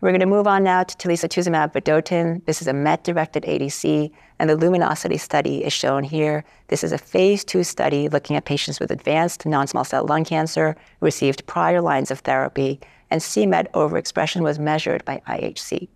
We're 0.00 0.10
going 0.10 0.20
to 0.20 0.26
move 0.26 0.46
on 0.46 0.62
now 0.62 0.82
to 0.82 0.96
telisotuzumab 0.96 1.72
vedotin. 1.72 2.44
This 2.44 2.60
is 2.60 2.68
a 2.68 2.74
MET-directed 2.74 3.44
ADC, 3.44 4.10
and 4.38 4.50
the 4.50 4.56
luminosity 4.56 5.16
study 5.16 5.64
is 5.64 5.72
shown 5.72 6.04
here. 6.04 6.44
This 6.68 6.84
is 6.84 6.92
a 6.92 6.98
phase 6.98 7.44
two 7.44 7.64
study 7.64 8.08
looking 8.08 8.36
at 8.36 8.44
patients 8.44 8.78
with 8.78 8.90
advanced 8.90 9.46
non-small 9.46 9.84
cell 9.84 10.04
lung 10.04 10.24
cancer 10.24 10.76
who 11.00 11.06
received 11.06 11.46
prior 11.46 11.80
lines 11.80 12.10
of 12.10 12.20
therapy. 12.20 12.78
and 13.10 13.22
c-Met 13.22 13.72
overexpression 13.72 14.42
was 14.42 14.58
measured 14.58 15.04
by 15.04 15.22
IHC. 15.28 15.88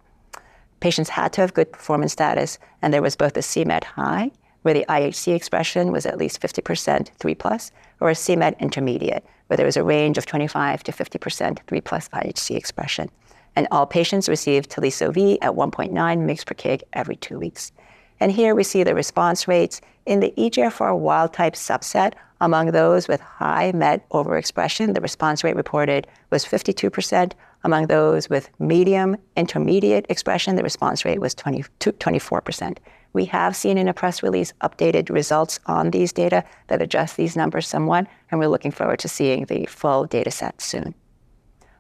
Patients 0.81 1.11
had 1.11 1.33
to 1.35 1.41
have 1.41 1.55
good 1.55 1.73
performance 1.73 2.13
status, 2.13 2.59
and 2.81 2.95
there 2.95 3.03
was 3.03 3.17
both 3.17 3.37
a 3.37 3.43
c-Met 3.43 3.85
high, 3.85 4.31
where 4.63 4.75
the 4.75 4.85
IHC 4.89 5.35
expression 5.35 5.93
was 5.93 6.07
at 6.07 6.19
least 6.19 6.41
50% 6.41 7.09
3 7.19 7.35
plus, 7.35 7.73
or 8.01 8.11
a 8.11 8.15
c-Met 8.15 8.57
intermediate, 8.61 9.25
where 9.47 9.57
there 9.57 9.67
was 9.67 9.77
a 9.77 9.85
range 9.85 10.19
of 10.19 10.27
25 10.27 10.83
to 10.85 10.93
50% 10.93 11.59
3 11.67 11.81
plus 11.81 12.09
IHC 12.09 12.57
expression. 12.57 13.11
And 13.57 13.67
all 13.71 13.87
patients 13.87 14.29
received 14.29 14.71
Teliso-V 14.71 15.41
at 15.41 15.53
1.9 15.53 15.91
mg 15.91 16.47
per 16.47 16.55
kg 16.55 16.83
every 16.93 17.17
two 17.17 17.39
weeks. 17.39 17.73
And 18.21 18.31
here 18.31 18.55
we 18.55 18.65
see 18.65 18.85
the 18.85 18.95
response 18.95 19.49
rates 19.49 19.81
in 20.07 20.21
the 20.21 20.33
EGFR 20.37 20.99
wild 20.99 21.33
type 21.33 21.55
subset 21.55 22.13
among 22.41 22.71
those 22.71 23.09
with 23.09 23.21
high 23.21 23.73
MET 23.73 24.09
overexpression. 24.11 24.95
The 24.95 25.01
response 25.01 25.43
rate 25.43 25.57
reported 25.57 26.07
was 26.31 26.45
52%. 26.45 27.33
Among 27.65 27.87
those 27.89 28.31
with 28.31 28.49
medium 28.59 29.17
intermediate 29.37 30.07
expression, 30.09 30.57
the 30.57 30.63
response 30.63 31.05
rate 31.05 31.21
was 31.21 31.35
20, 31.35 31.65
24%. 31.81 32.79
We 33.13 33.25
have 33.27 33.57
seen 33.57 33.77
in 33.77 33.89
a 33.89 33.95
press 33.95 34.23
release 34.23 34.53
updated 34.61 35.11
results 35.11 35.59
on 35.67 35.91
these 35.91 36.13
data 36.13 36.45
that 36.69 36.81
adjust 36.81 37.17
these 37.17 37.37
numbers 37.37 37.67
somewhat, 37.67 38.07
and 38.31 38.39
we're 38.39 38.49
looking 38.49 38.71
forward 38.71 39.01
to 39.01 39.09
seeing 39.09 39.47
the 39.47 39.67
full 39.67 40.05
data 40.05 40.31
set 40.31 40.61
soon. 40.61 40.95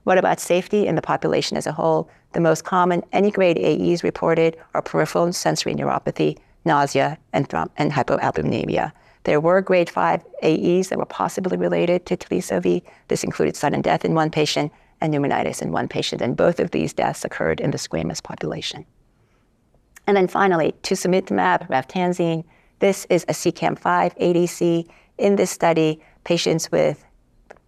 What 0.04 0.18
about 0.18 0.40
safety 0.40 0.86
in 0.86 0.96
the 0.96 1.02
population 1.02 1.56
as 1.56 1.66
a 1.66 1.72
whole? 1.72 2.10
The 2.32 2.40
most 2.40 2.64
common 2.64 3.02
any 3.12 3.30
grade 3.30 3.58
AEs 3.58 4.02
reported 4.02 4.56
are 4.74 4.82
peripheral 4.82 5.32
sensory 5.32 5.74
neuropathy, 5.74 6.38
nausea, 6.64 7.18
and, 7.32 7.48
throm- 7.48 7.70
and 7.76 7.92
hypoalbuminemia. 7.92 8.92
There 9.24 9.40
were 9.40 9.60
grade 9.60 9.90
5 9.90 10.24
AEs 10.42 10.88
that 10.88 10.98
were 10.98 11.04
possibly 11.04 11.56
related 11.56 12.06
to 12.06 12.16
Teliso-V. 12.16 12.82
This 13.08 13.22
included 13.22 13.54
sudden 13.54 13.82
death 13.82 14.04
in 14.04 14.14
one 14.14 14.30
patient 14.30 14.72
and 15.00 15.12
pneumonitis 15.12 15.62
in 15.62 15.72
one 15.72 15.88
patient, 15.88 16.22
and 16.22 16.36
both 16.36 16.58
of 16.58 16.70
these 16.70 16.92
deaths 16.92 17.24
occurred 17.24 17.60
in 17.60 17.70
the 17.70 17.78
squamous 17.78 18.22
population. 18.22 18.86
And 20.10 20.16
then 20.16 20.26
finally, 20.26 20.74
tusamitamab 20.82 21.68
ravtansine. 21.68 22.42
This 22.80 23.06
is 23.10 23.22
a 23.28 23.32
CEACAM5 23.32 24.18
ADC. 24.18 24.88
In 25.18 25.36
this 25.36 25.52
study, 25.52 26.00
patients 26.24 26.72
with 26.72 27.04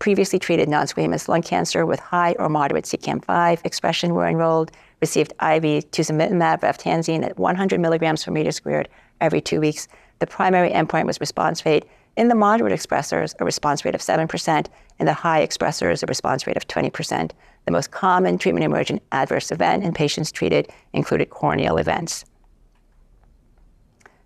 previously 0.00 0.40
treated 0.40 0.68
non-squamous 0.68 1.28
lung 1.28 1.42
cancer 1.42 1.86
with 1.86 2.00
high 2.00 2.34
or 2.40 2.48
moderate 2.48 2.84
CEACAM5 2.84 3.64
expression 3.64 4.12
were 4.12 4.26
enrolled, 4.26 4.72
received 5.00 5.30
IV 5.34 5.88
tusamitamab 5.92 6.62
ravtansine 6.62 7.24
at 7.24 7.38
100 7.38 7.78
milligrams 7.78 8.24
per 8.24 8.32
meter 8.32 8.50
squared 8.50 8.88
every 9.20 9.40
two 9.40 9.60
weeks. 9.60 9.86
The 10.18 10.26
primary 10.26 10.70
endpoint 10.70 11.06
was 11.06 11.20
response 11.20 11.64
rate. 11.64 11.84
In 12.16 12.26
the 12.26 12.34
moderate 12.34 12.72
expressors, 12.72 13.36
a 13.38 13.44
response 13.44 13.84
rate 13.84 13.94
of 13.94 14.00
7%. 14.00 14.66
In 14.98 15.06
the 15.06 15.14
high 15.14 15.46
expressors, 15.46 16.02
a 16.02 16.06
response 16.06 16.44
rate 16.44 16.56
of 16.56 16.66
20%. 16.66 17.30
The 17.66 17.70
most 17.70 17.92
common 17.92 18.36
treatment 18.36 18.64
emergent 18.64 19.00
adverse 19.12 19.52
event 19.52 19.84
in 19.84 19.94
patients 19.94 20.32
treated 20.32 20.72
included 20.92 21.30
corneal 21.30 21.76
events. 21.76 22.24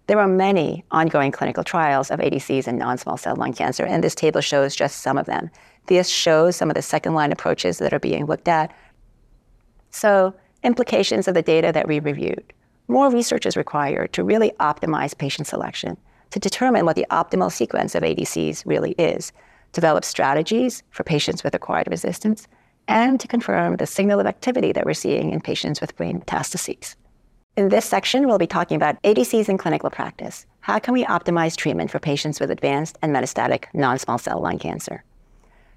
There 0.07 0.21
are 0.21 0.29
many 0.29 0.85
ongoing 0.93 1.33
clinical 1.33 1.65
trials 1.65 2.13
of 2.13 2.21
ADCs 2.21 2.69
in 2.69 2.79
non 2.79 2.97
small 2.97 3.17
cell 3.17 3.35
lung 3.35 3.53
cancer, 3.53 3.85
and 3.85 4.05
this 4.05 4.15
table 4.15 4.41
shows 4.41 4.77
just 4.77 5.01
some 5.01 5.19
of 5.19 5.27
them. 5.27 5.51
This 5.87 6.09
shows 6.09 6.55
some 6.55 6.71
of 6.71 6.77
the 6.77 6.83
second 6.83 7.15
line 7.15 7.33
approaches 7.33 7.79
that 7.79 7.93
are 7.93 7.99
being 7.99 8.27
looked 8.27 8.47
at. 8.47 8.73
So, 9.91 10.35
implications 10.63 11.27
of 11.27 11.35
the 11.35 11.43
data 11.43 11.73
that 11.73 11.89
we 11.89 11.99
reviewed. 11.99 12.53
More 12.87 13.11
research 13.11 13.47
is 13.47 13.57
required 13.57 14.13
to 14.13 14.23
really 14.23 14.53
optimize 14.61 15.17
patient 15.17 15.49
selection, 15.49 15.97
to 16.31 16.39
determine 16.39 16.85
what 16.85 16.95
the 16.95 17.07
optimal 17.11 17.51
sequence 17.51 17.97
of 17.97 18.05
ADCs 18.05 18.65
really 18.65 18.93
is, 18.93 19.33
develop 19.73 20.05
strategies 20.05 20.85
for 20.91 21.03
patients 21.03 21.43
with 21.43 21.55
acquired 21.55 21.89
resistance, 21.89 22.47
and 22.87 23.19
to 23.19 23.27
confirm 23.27 23.77
the 23.77 23.87
signal 23.87 24.21
of 24.21 24.27
activity 24.27 24.71
that 24.71 24.87
we're 24.87 24.95
seeing 24.95 25.33
in 25.33 25.41
patients 25.41 25.81
with 25.81 25.97
brain 25.97 26.21
metastases. 26.21 26.95
In 27.57 27.71
this 27.71 27.87
section, 27.87 28.29
we'll 28.29 28.37
be 28.37 28.47
talking 28.47 28.77
about 28.77 29.03
ADCs 29.03 29.49
in 29.49 29.57
clinical 29.57 29.89
practice. 29.89 30.45
How 30.61 30.79
can 30.79 30.93
we 30.93 31.07
optimize 31.07 31.57
treatment 31.57 31.91
for 31.91 31.99
patients 31.99 32.39
with 32.39 32.51
advanced 32.51 32.99
and 33.01 33.17
metastatic 33.17 33.65
non 33.73 33.99
small 33.99 34.19
cell 34.19 34.43
lung 34.43 34.59
cancer? 34.59 35.03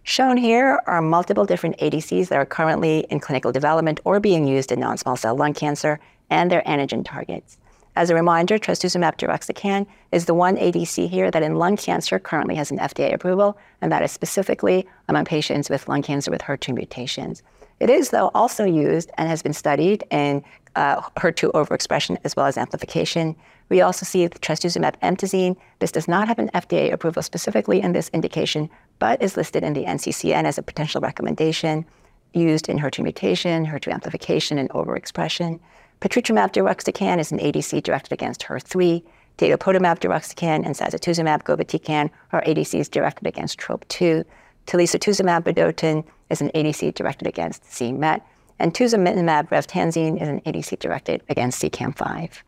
Shown 0.04 0.36
here 0.36 0.82
are 0.88 1.02
multiple 1.02 1.46
different 1.46 1.78
ADCs 1.78 2.28
that 2.28 2.36
are 2.36 2.46
currently 2.46 3.08
in 3.10 3.22
clinical 3.22 3.54
development 3.54 4.02
or 4.04 4.20
being 4.20 4.46
used 4.46 4.74
in 4.74 4.82
non 4.82 4.98
small 4.98 5.16
cell 5.16 5.38
lung 5.38 5.54
cancer 5.54 6.02
and 6.30 6.52
their 6.52 6.64
antigen 6.64 7.06
targets. 7.06 7.58
As 7.96 8.10
a 8.10 8.16
reminder, 8.16 8.60
trastuzumab 8.60 9.16
deruxtecan 9.16 9.88
is 10.12 10.26
the 10.26 10.34
one 10.34 10.58
ADC 10.58 11.08
here 11.08 11.32
that 11.32 11.44
in 11.44 11.56
lung 11.56 11.78
cancer 11.78 12.20
currently 12.20 12.56
has 12.56 12.72
an 12.72 12.80
FDA 12.80 13.14
approval, 13.14 13.58
and 13.82 13.90
that 13.90 14.04
is 14.04 14.12
specifically 14.12 14.86
among 15.08 15.24
patients 15.24 15.70
with 15.70 15.88
lung 15.88 16.02
cancer 16.02 16.30
with 16.30 16.42
HER2 16.42 16.76
mutations. 16.76 17.42
It 17.80 17.90
is, 17.90 18.10
though, 18.10 18.30
also 18.34 18.66
used 18.66 19.10
and 19.18 19.30
has 19.30 19.42
been 19.42 19.54
studied 19.54 20.04
in 20.12 20.44
uh, 20.76 21.02
HER2 21.18 21.52
overexpression 21.52 22.18
as 22.24 22.36
well 22.36 22.46
as 22.46 22.58
amplification. 22.58 23.36
We 23.70 23.82
also 23.82 24.06
see 24.06 24.28
trastuzumab 24.28 24.96
emtansine. 25.02 25.56
This 25.80 25.92
does 25.92 26.08
not 26.08 26.28
have 26.28 26.40
an 26.40 26.50
FDA 26.54 26.92
approval 26.92 27.22
specifically 27.22 27.82
in 27.82 27.94
this 27.94 28.10
indication, 28.10 28.70
but 29.00 29.22
is 29.22 29.38
listed 29.38 29.64
in 29.64 29.74
the 29.74 29.86
NCCN 29.86 30.46
as 30.46 30.58
a 30.58 30.64
potential 30.64 31.02
recommendation 31.02 31.86
used 32.34 32.70
in 32.70 32.78
HER2 32.78 33.04
mutation, 33.04 33.66
HER2 33.66 33.92
amplification, 33.92 34.58
and 34.58 34.70
overexpression. 34.70 35.60
Patritumab 36.02 36.54
deruxtecan 36.54 37.20
is 37.20 37.32
an 37.32 37.40
ADC 37.40 37.84
directed 37.84 38.14
against 38.14 38.42
HER3. 38.42 39.04
Datopotamab 39.38 40.00
deruxtecan 40.00 40.66
and 40.66 40.76
sacituzumab 40.76 41.44
govitecan 41.44 42.10
are 42.34 42.44
ADCs 42.44 42.92
directed 42.92 43.26
against 43.26 43.58
TROP2. 43.58 44.26
Telisotuzumab 44.68 45.44
vedotin 45.44 46.04
is 46.30 46.42
an 46.42 46.52
ADC 46.54 46.94
directed 46.94 47.26
against 47.26 47.64
c-Met, 47.66 48.26
and 48.60 48.74
tusamitamab 48.74 49.50
ravtansine 49.50 50.22
is 50.22 50.28
an 50.28 50.42
ADC 50.42 50.80
directed 50.80 51.24
against 51.30 51.62
CEACAM5. 51.62 52.42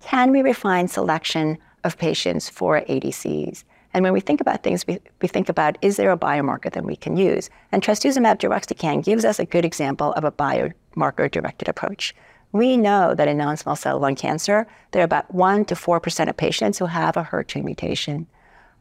Can 0.00 0.30
we 0.30 0.42
refine 0.42 0.88
selection 0.88 1.58
of 1.84 1.98
patients 1.98 2.48
for 2.48 2.80
ADCs? 2.82 3.64
And 3.94 4.04
when 4.04 4.12
we 4.12 4.20
think 4.20 4.40
about 4.40 4.62
things, 4.62 4.86
we, 4.86 4.98
we 5.20 5.28
think 5.28 5.48
about 5.48 5.76
is 5.82 5.96
there 5.96 6.12
a 6.12 6.18
biomarker 6.18 6.70
that 6.72 6.84
we 6.84 6.94
can 6.94 7.16
use? 7.16 7.50
And 7.72 7.82
trastuzumab 7.82 8.38
deruxtecan 8.38 9.04
gives 9.04 9.24
us 9.24 9.38
a 9.38 9.46
good 9.46 9.64
example 9.64 10.12
of 10.12 10.24
a 10.24 10.32
biomarker-directed 10.32 11.68
approach. 11.68 12.14
We 12.52 12.76
know 12.76 13.14
that 13.14 13.28
in 13.28 13.36
non-small 13.36 13.76
cell 13.76 13.98
lung 13.98 14.14
cancer, 14.14 14.66
there 14.92 15.02
are 15.02 15.04
about 15.04 15.34
1 15.34 15.64
to 15.66 15.74
4% 15.74 16.28
of 16.28 16.36
patients 16.36 16.78
who 16.78 16.86
have 16.86 17.16
a 17.16 17.24
HER2 17.24 17.64
mutation. 17.64 18.26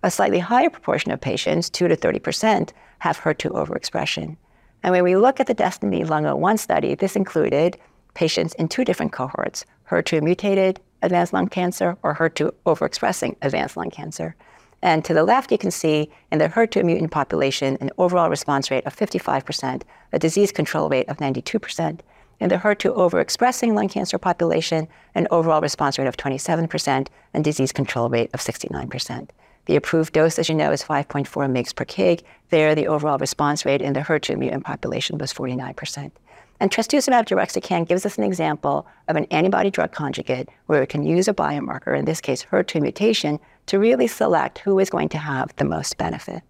A 0.04 0.12
slightly 0.12 0.40
higher 0.40 0.70
proportion 0.70 1.12
of 1.12 1.20
patients, 1.20 1.70
2 1.70 1.88
to 1.88 1.98
30%, 1.98 2.72
have 3.00 3.20
HER2 3.20 3.52
overexpression. 3.52 4.38
And 4.84 4.92
when 4.92 5.04
we 5.04 5.16
look 5.16 5.40
at 5.40 5.48
the 5.48 5.54
Destiny 5.54 6.04
Lung 6.04 6.24
01 6.24 6.58
study, 6.58 6.96
this 6.96 7.16
included 7.16 7.78
patients 8.14 8.54
in 8.56 8.68
two 8.68 8.84
different 8.84 9.12
cohorts 9.12 9.66
HER2 9.90 10.22
mutated 10.22 10.80
advanced 11.02 11.34
lung 11.34 11.48
cancer 11.48 11.98
or 12.04 12.16
HER2 12.16 12.52
overexpressing 12.66 13.36
advanced 13.42 13.78
lung 13.78 13.90
cancer. 13.90 14.36
And 14.82 15.04
to 15.06 15.14
the 15.14 15.24
left, 15.24 15.52
you 15.52 15.58
can 15.58 15.72
see 15.72 16.10
in 16.32 16.40
the 16.40 16.50
HER2 16.50 16.84
mutant 16.84 17.12
population 17.12 17.78
an 17.82 17.90
overall 17.98 18.30
response 18.30 18.70
rate 18.70 18.86
of 18.86 18.96
55%, 18.96 19.84
a 20.14 20.20
disease 20.20 20.52
control 20.52 20.90
rate 20.90 21.10
of 21.10 21.18
92%. 21.18 22.00
In 22.40 22.50
the 22.50 22.58
HER2 22.58 22.96
overexpressing 22.96 23.74
lung 23.74 23.90
cancer 23.90 24.20
population, 24.20 24.88
an 25.16 25.28
overall 25.32 25.62
response 25.62 25.98
rate 25.98 26.08
of 26.08 26.18
27% 26.18 27.08
and 27.34 27.44
disease 27.44 27.72
control 27.72 28.10
rate 28.10 28.30
of 28.34 28.40
69%. 28.40 29.30
The 29.68 29.76
approved 29.76 30.14
dose, 30.14 30.40
as 30.40 30.48
you 30.48 30.56
know, 30.56 30.72
is 30.72 30.82
5.4 30.82 31.28
mg 31.28 31.76
per 31.76 31.84
kg. 31.84 32.24
There, 32.50 32.74
the 32.74 32.88
overall 32.88 33.18
response 33.18 33.66
rate 33.66 33.82
in 33.82 33.92
the 33.92 34.00
HER2 34.00 34.38
mutant 34.38 34.64
population 34.64 35.18
was 35.18 35.34
49%. 35.34 36.12
And 36.62 36.72
trastuzumab 36.72 37.26
deruxtecan 37.26 37.86
gives 37.88 38.06
us 38.06 38.18
an 38.18 38.24
example 38.24 38.88
of 39.10 39.18
an 39.18 39.26
antibody 39.26 39.70
drug 39.70 39.92
conjugate 39.92 40.48
where 40.68 40.80
we 40.80 40.88
can 40.88 41.04
use 41.04 41.28
a 41.28 41.34
biomarker, 41.34 42.00
in 42.00 42.06
this 42.06 42.22
case 42.22 42.46
HER2 42.50 42.82
mutation, 42.82 43.40
to 43.66 43.78
really 43.78 44.08
select 44.08 44.60
who 44.60 44.80
is 44.80 44.90
going 44.90 45.10
to 45.10 45.18
have 45.18 45.54
the 45.58 45.66
most 45.66 45.98
benefit. 45.98 46.42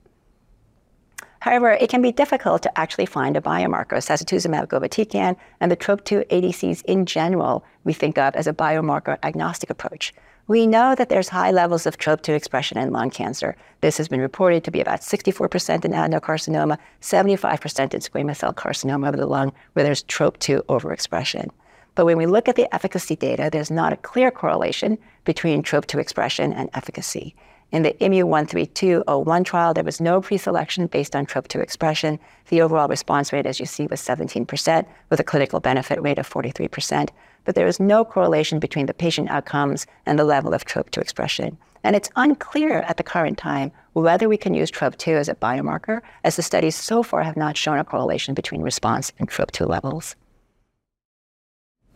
However, 1.39 1.71
it 1.71 1.89
can 1.89 2.03
be 2.03 2.11
difficult 2.11 2.61
to 2.63 2.79
actually 2.79 3.07
find 3.07 3.35
a 3.35 3.41
biomarker. 3.41 3.97
Sacituzumab 3.97 4.67
govitecan 4.67 5.35
and 5.59 5.71
the 5.71 5.77
TROP2 5.77 6.27
ADCs 6.27 6.83
in 6.85 7.05
general 7.07 7.65
we 7.83 7.93
think 7.93 8.17
of 8.19 8.35
as 8.35 8.47
a 8.47 8.53
biomarker 8.53 9.17
agnostic 9.23 9.71
approach. 9.71 10.13
We 10.49 10.65
know 10.65 10.95
that 10.95 11.09
there's 11.09 11.27
high 11.27 11.51
levels 11.51 11.85
of 11.85 11.97
TROP2 11.97 12.33
expression 12.33 12.77
in 12.77 12.93
lung 12.93 13.09
cancer. 13.09 13.57
This 13.81 13.97
has 13.97 14.07
been 14.07 14.21
reported 14.21 14.63
to 14.63 14.71
be 14.71 14.79
about 14.79 15.01
64% 15.01 15.83
in 15.83 15.91
adenocarcinoma, 15.91 16.77
75% 17.01 17.93
in 17.93 17.99
squamous 17.99 18.37
cell 18.37 18.53
carcinoma 18.53 19.09
of 19.09 19.17
the 19.17 19.25
lung, 19.25 19.51
where 19.73 19.83
there's 19.83 20.05
TROP2 20.05 20.61
overexpression. 20.67 21.49
But 21.95 22.05
when 22.05 22.17
we 22.17 22.27
look 22.27 22.47
at 22.47 22.55
the 22.55 22.73
efficacy 22.73 23.17
data, 23.17 23.49
there's 23.51 23.69
not 23.69 23.91
a 23.91 23.97
clear 23.97 24.31
correlation 24.31 24.97
between 25.25 25.63
TROP2 25.63 25.99
expression 25.99 26.53
and 26.53 26.69
efficacy. 26.73 27.35
In 27.73 27.83
the 27.83 27.91
IMMU-13201 27.99 29.43
trial, 29.43 29.73
there 29.73 29.83
was 29.83 29.99
no 29.99 30.21
preselection 30.21 30.89
based 30.89 31.13
on 31.13 31.25
TROP2 31.25 31.61
expression. 31.61 32.19
The 32.47 32.61
overall 32.61 32.87
response 32.87 33.33
rate, 33.33 33.45
as 33.45 33.59
you 33.59 33.65
see, 33.65 33.87
was 33.87 33.99
17%, 33.99 34.85
with 35.09 35.19
a 35.19 35.25
clinical 35.25 35.59
benefit 35.59 36.01
rate 36.01 36.19
of 36.19 36.29
43% 36.29 37.09
but 37.45 37.55
there 37.55 37.67
is 37.67 37.79
no 37.79 38.03
correlation 38.03 38.59
between 38.59 38.85
the 38.85 38.93
patient 38.93 39.29
outcomes 39.29 39.87
and 40.05 40.17
the 40.17 40.23
level 40.23 40.53
of 40.53 40.65
TROP2 40.65 40.97
expression. 40.97 41.57
And 41.83 41.95
it's 41.95 42.09
unclear 42.15 42.79
at 42.81 42.97
the 42.97 43.03
current 43.03 43.37
time 43.37 43.71
whether 43.93 44.27
we 44.27 44.37
can 44.37 44.53
use 44.53 44.71
TROP2 44.71 45.15
as 45.15 45.29
a 45.29 45.35
biomarker, 45.35 46.01
as 46.23 46.35
the 46.35 46.41
studies 46.41 46.75
so 46.75 47.03
far 47.03 47.23
have 47.23 47.37
not 47.37 47.57
shown 47.57 47.79
a 47.79 47.83
correlation 47.83 48.33
between 48.33 48.61
response 48.61 49.13
and 49.19 49.29
TROP2 49.29 49.67
levels. 49.67 50.15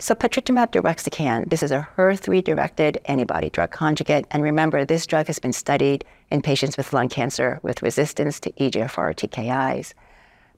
So 0.02 0.16
patritumab 0.16 0.72
deruxtecan, 0.72 1.52
this 1.52 1.62
is 1.62 1.72
a 1.72 1.88
HER3-directed 1.96 3.02
antibody 3.06 3.52
drug 3.52 3.70
conjugate. 3.70 4.26
And 4.32 4.42
remember, 4.42 4.84
this 4.84 5.06
drug 5.06 5.28
has 5.28 5.38
been 5.38 5.54
studied 5.54 6.04
in 6.32 6.42
patients 6.42 6.76
with 6.76 6.92
lung 6.92 7.08
cancer 7.08 7.60
with 7.62 7.84
resistance 7.84 8.40
to 8.40 8.52
EGFR 8.54 9.14
TKIs. 9.14 9.94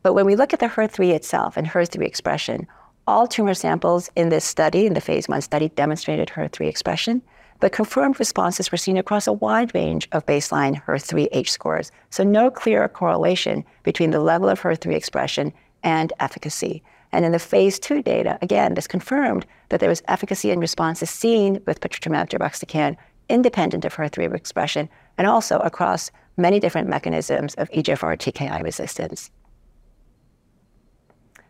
But 0.02 0.14
when 0.14 0.26
we 0.26 0.38
look 0.38 0.54
at 0.54 0.62
the 0.62 0.68
HER3 0.68 1.14
itself 1.14 1.58
and 1.58 1.68
HER3 1.68 2.06
expression, 2.06 2.68
all 3.08 3.28
tumor 3.28 3.54
samples 3.54 4.10
in 4.16 4.30
this 4.30 4.46
study, 4.46 4.86
in 4.86 4.94
the 4.94 5.02
phase 5.02 5.28
one 5.28 5.42
study, 5.42 5.70
demonstrated 5.70 6.30
HER3 6.30 6.68
expression, 6.68 7.22
but 7.60 7.72
confirmed 7.72 8.20
responses 8.20 8.72
were 8.72 8.78
seen 8.78 8.98
across 8.98 9.28
a 9.28 9.34
wide 9.34 9.74
range 9.74 10.08
of 10.12 10.26
baseline 10.26 10.82
HER3 10.84 11.28
H 11.32 11.52
scores. 11.52 11.92
So 12.10 12.24
no 12.24 12.50
clear 12.50 12.88
correlation 12.88 13.64
between 13.84 14.12
the 14.12 14.20
level 14.20 14.50
of 14.50 14.62
HER3 14.62 14.94
expression 14.96 15.54
and 15.84 16.14
efficacy. 16.20 16.84
And 17.12 17.26
in 17.26 17.32
the 17.32 17.40
phase 17.40 17.80
two 17.80 18.02
data, 18.02 18.40
again, 18.42 18.74
this 18.74 18.88
confirmed 18.88 19.46
that 19.70 19.80
there 19.80 19.90
was 19.90 20.02
efficacy 20.08 20.52
and 20.52 20.60
responses 20.60 21.10
seen 21.10 21.62
with 21.66 21.80
patritumab 21.80 22.30
deruxtecan 22.30 22.98
independent 23.30 23.86
of 23.86 23.96
HER3 23.96 24.34
expression 24.34 24.90
and 25.18 25.28
also 25.28 25.60
across 25.60 26.12
many 26.38 26.60
different 26.60 26.90
mechanisms 26.90 27.54
of 27.56 27.70
EGFR 27.70 28.18
TKI 28.18 28.64
resistance. 28.64 29.30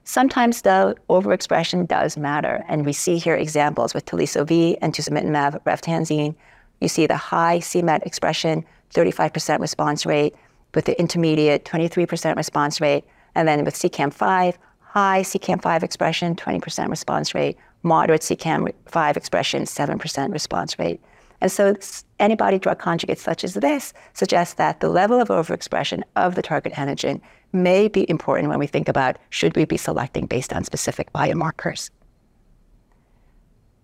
Sometimes, 0.06 0.64
though, 0.64 0.96
overexpression 1.10 1.88
does 1.88 2.18
matter, 2.18 2.66
and 2.68 2.86
we 2.86 2.92
see 2.92 3.18
here 3.18 3.36
examples 3.36 3.94
with 3.94 4.06
Teliso-V 4.06 4.78
and 4.82 4.94
tusamitamab 4.94 5.64
ravtansine. 5.64 6.36
You 6.82 6.90
see 6.90 7.08
the 7.08 7.16
high 7.16 7.60
c-Met 7.60 8.06
expression, 8.06 8.66
35% 8.94 9.60
response 9.60 10.06
rate, 10.06 10.36
with 10.76 10.86
the 10.86 11.00
intermediate 11.00 11.64
23% 11.64 12.36
response 12.36 12.82
rate, 12.82 13.06
and 13.36 13.48
then 13.48 13.64
with 13.64 13.76
CEACAM5, 13.76 14.56
high 14.80 15.22
CEACAM5 15.22 15.84
expression, 15.84 16.36
20% 16.36 16.90
response 16.90 17.34
rate, 17.34 17.58
moderate 17.82 18.22
CEACAM5 18.22 19.18
expression, 19.18 19.64
7% 19.64 20.34
response 20.34 20.78
rate. 20.78 21.02
And 21.40 21.52
so 21.52 21.76
antibody 22.20 22.60
drug 22.60 22.80
conjugates 22.80 23.20
such 23.20 23.44
as 23.44 23.54
this 23.56 23.94
suggest 24.14 24.58
that 24.58 24.80
the 24.80 24.90
level 24.90 25.20
of 25.20 25.30
overexpression 25.30 26.04
of 26.16 26.36
the 26.36 26.42
target 26.42 26.74
antigen 26.74 27.22
may 27.54 27.88
be 27.88 28.10
important 28.10 28.50
when 28.50 28.60
we 28.60 28.68
think 28.68 28.90
about 28.90 29.18
should 29.30 29.56
we 29.56 29.66
be 29.66 29.78
selecting 29.78 30.26
based 30.26 30.52
on 30.54 30.64
specific 30.64 31.12
biomarkers. 31.14 31.90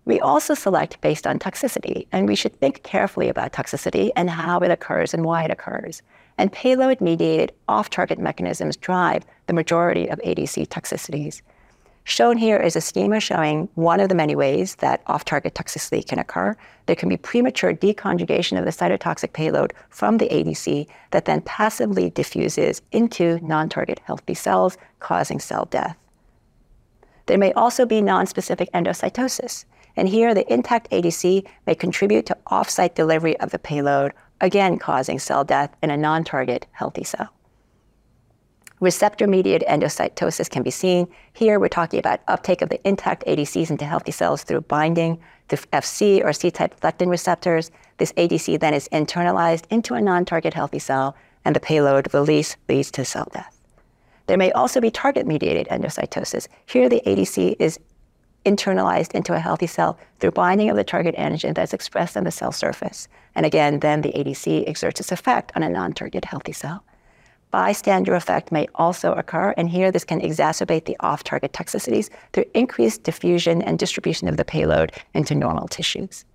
We 0.06 0.20
also 0.20 0.56
select 0.56 1.00
based 1.02 1.28
on 1.28 1.38
toxicity, 1.38 2.08
and 2.12 2.28
we 2.28 2.36
should 2.36 2.60
think 2.60 2.82
carefully 2.82 3.30
about 3.30 3.54
toxicity 3.54 4.10
and 4.16 4.30
how 4.30 4.60
it 4.60 4.72
occurs 4.72 5.14
and 5.14 5.24
why 5.24 5.44
it 5.44 5.52
occurs 5.52 6.02
and 6.40 6.52
payload 6.54 7.02
mediated 7.02 7.52
off 7.68 7.90
target 7.90 8.18
mechanisms 8.18 8.78
drive 8.78 9.26
the 9.48 9.54
majority 9.54 10.08
of 10.08 10.20
ADC 10.20 10.68
toxicities. 10.70 11.42
Shown 12.04 12.38
here 12.38 12.58
is 12.58 12.76
a 12.76 12.82
schema 12.82 13.20
showing 13.20 13.70
one 13.76 14.00
of 14.00 14.10
the 14.10 14.16
many 14.16 14.36
ways 14.36 14.76
that 14.76 15.04
off 15.08 15.26
target 15.26 15.54
toxicity 15.54 16.06
can 16.06 16.18
occur. 16.18 16.56
There 16.88 16.96
can 16.96 17.08
be 17.08 17.18
premature 17.18 17.74
deconjugation 17.74 18.58
of 18.58 18.66
the 18.66 18.72
cytotoxic 18.72 19.34
payload 19.34 19.74
from 19.90 20.18
the 20.18 20.28
ADC 20.30 20.88
that 21.12 21.26
then 21.26 21.42
passively 21.42 22.10
diffuses 22.10 22.82
into 22.92 23.40
non 23.44 23.70
target 23.70 24.00
healthy 24.06 24.34
cells, 24.34 24.78
causing 25.00 25.40
cell 25.40 25.66
death. 25.66 25.98
There 27.28 27.38
may 27.38 27.54
also 27.54 27.86
be 27.86 28.02
non-specific 28.02 28.72
endocytosis. 28.74 29.66
And 29.96 30.10
here, 30.10 30.34
the 30.34 30.52
intact 30.52 30.90
ADC 30.90 31.46
may 31.68 31.76
contribute 31.76 32.26
to 32.26 32.38
off 32.48 32.70
site 32.70 32.96
delivery 32.96 33.40
of 33.40 33.52
the 33.52 33.60
payload 33.60 34.14
again 34.42 34.80
causing 34.80 35.20
cell 35.20 35.44
death 35.44 35.76
in 35.84 35.92
a 35.92 35.98
non 35.98 36.24
target 36.24 36.66
healthy 36.72 37.04
cell. 37.04 37.30
Receptor 38.80 39.28
mediated 39.28 39.68
endocytosis 39.68 40.50
can 40.50 40.64
be 40.64 40.72
seen. 40.72 41.10
Here, 41.34 41.60
we're 41.60 41.68
talking 41.68 42.00
about 42.00 42.22
uptake 42.30 42.62
of 42.62 42.70
the 42.70 42.88
intact 42.88 43.26
ADCs 43.28 43.70
into 43.70 43.84
healthy 43.84 44.12
cells 44.12 44.44
through 44.44 44.62
binding 44.62 45.20
to 45.50 45.58
FC 45.58 46.24
or 46.24 46.32
C 46.32 46.50
type 46.50 46.80
lectin 46.80 47.10
receptors. 47.10 47.72
This 47.98 48.14
ADC 48.14 48.58
then 48.62 48.74
is 48.74 48.88
internalized 48.90 49.66
into 49.70 49.96
a 49.96 50.02
non 50.02 50.24
target 50.24 50.54
healthy 50.54 50.80
cell, 50.80 51.18
and 51.44 51.54
the 51.54 51.60
payload 51.60 52.14
release 52.14 52.56
leads 52.70 52.90
to 52.92 53.04
cell 53.04 53.28
death. 53.34 53.60
There 54.28 54.38
may 54.38 54.52
also 54.54 54.80
be 54.80 54.92
target 54.92 55.28
mediated 55.28 55.68
endocytosis. 55.68 56.48
Here, 56.66 56.88
the 56.88 57.02
ADC 57.06 57.58
is 57.60 57.80
internalized 58.46 59.12
into 59.12 59.34
a 59.34 59.40
healthy 59.40 59.68
cell 59.68 60.00
through 60.20 60.32
binding 60.32 60.70
of 60.70 60.78
the 60.78 60.86
target 60.86 61.16
antigen 61.18 61.54
that's 61.54 61.74
expressed 61.74 62.16
on 62.16 62.24
the 62.24 62.32
cell 62.32 62.54
surface. 62.54 63.10
And 63.36 63.46
again, 63.46 63.82
then 63.82 64.02
the 64.02 64.14
ADC 64.14 64.70
exerts 64.70 65.02
its 65.02 65.12
effect 65.12 65.52
on 65.58 65.64
a 65.64 65.70
non 65.70 65.92
target 65.92 66.24
healthy 66.24 66.54
cell. 66.54 66.86
Bystander 67.52 68.14
effect 68.14 68.52
may 68.52 68.68
also 68.76 69.14
occur, 69.14 69.54
and 69.58 69.70
here 69.70 69.92
this 69.92 70.04
can 70.04 70.22
exacerbate 70.22 70.86
the 70.86 70.98
off 71.00 71.24
target 71.24 71.52
toxicities 71.52 72.10
through 72.32 72.46
increased 72.54 73.04
diffusion 73.04 73.62
and 73.62 73.80
distribution 73.80 74.28
of 74.28 74.38
the 74.38 74.46
payload 74.46 74.92
into 75.14 75.34
normal 75.34 75.68
tissues. 75.68 76.26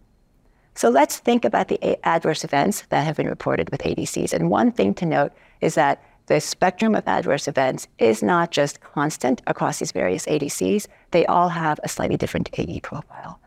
So 0.75 0.89
let's 0.89 1.19
think 1.19 1.45
about 1.45 1.69
the 1.69 2.05
adverse 2.05 2.43
events 2.43 2.83
that 2.89 3.05
have 3.05 3.17
been 3.17 3.29
reported 3.29 3.71
with 3.71 3.83
ADCs. 3.83 4.33
And 4.33 4.51
one 4.51 4.73
thing 4.73 4.93
to 4.95 5.07
note 5.07 5.33
is 5.61 5.77
that 5.77 6.03
the 6.27 6.41
spectrum 6.41 6.97
of 6.97 7.07
adverse 7.07 7.47
events 7.47 7.87
is 7.99 8.23
not 8.23 8.51
just 8.51 8.81
constant 8.81 9.41
across 9.47 9.79
these 9.79 9.93
various 9.93 10.27
ADCs, 10.27 10.89
they 11.13 11.27
all 11.27 11.51
have 11.51 11.79
a 11.85 11.89
slightly 11.89 12.17
different 12.17 12.49
AE 12.59 12.81
profile. 12.81 13.39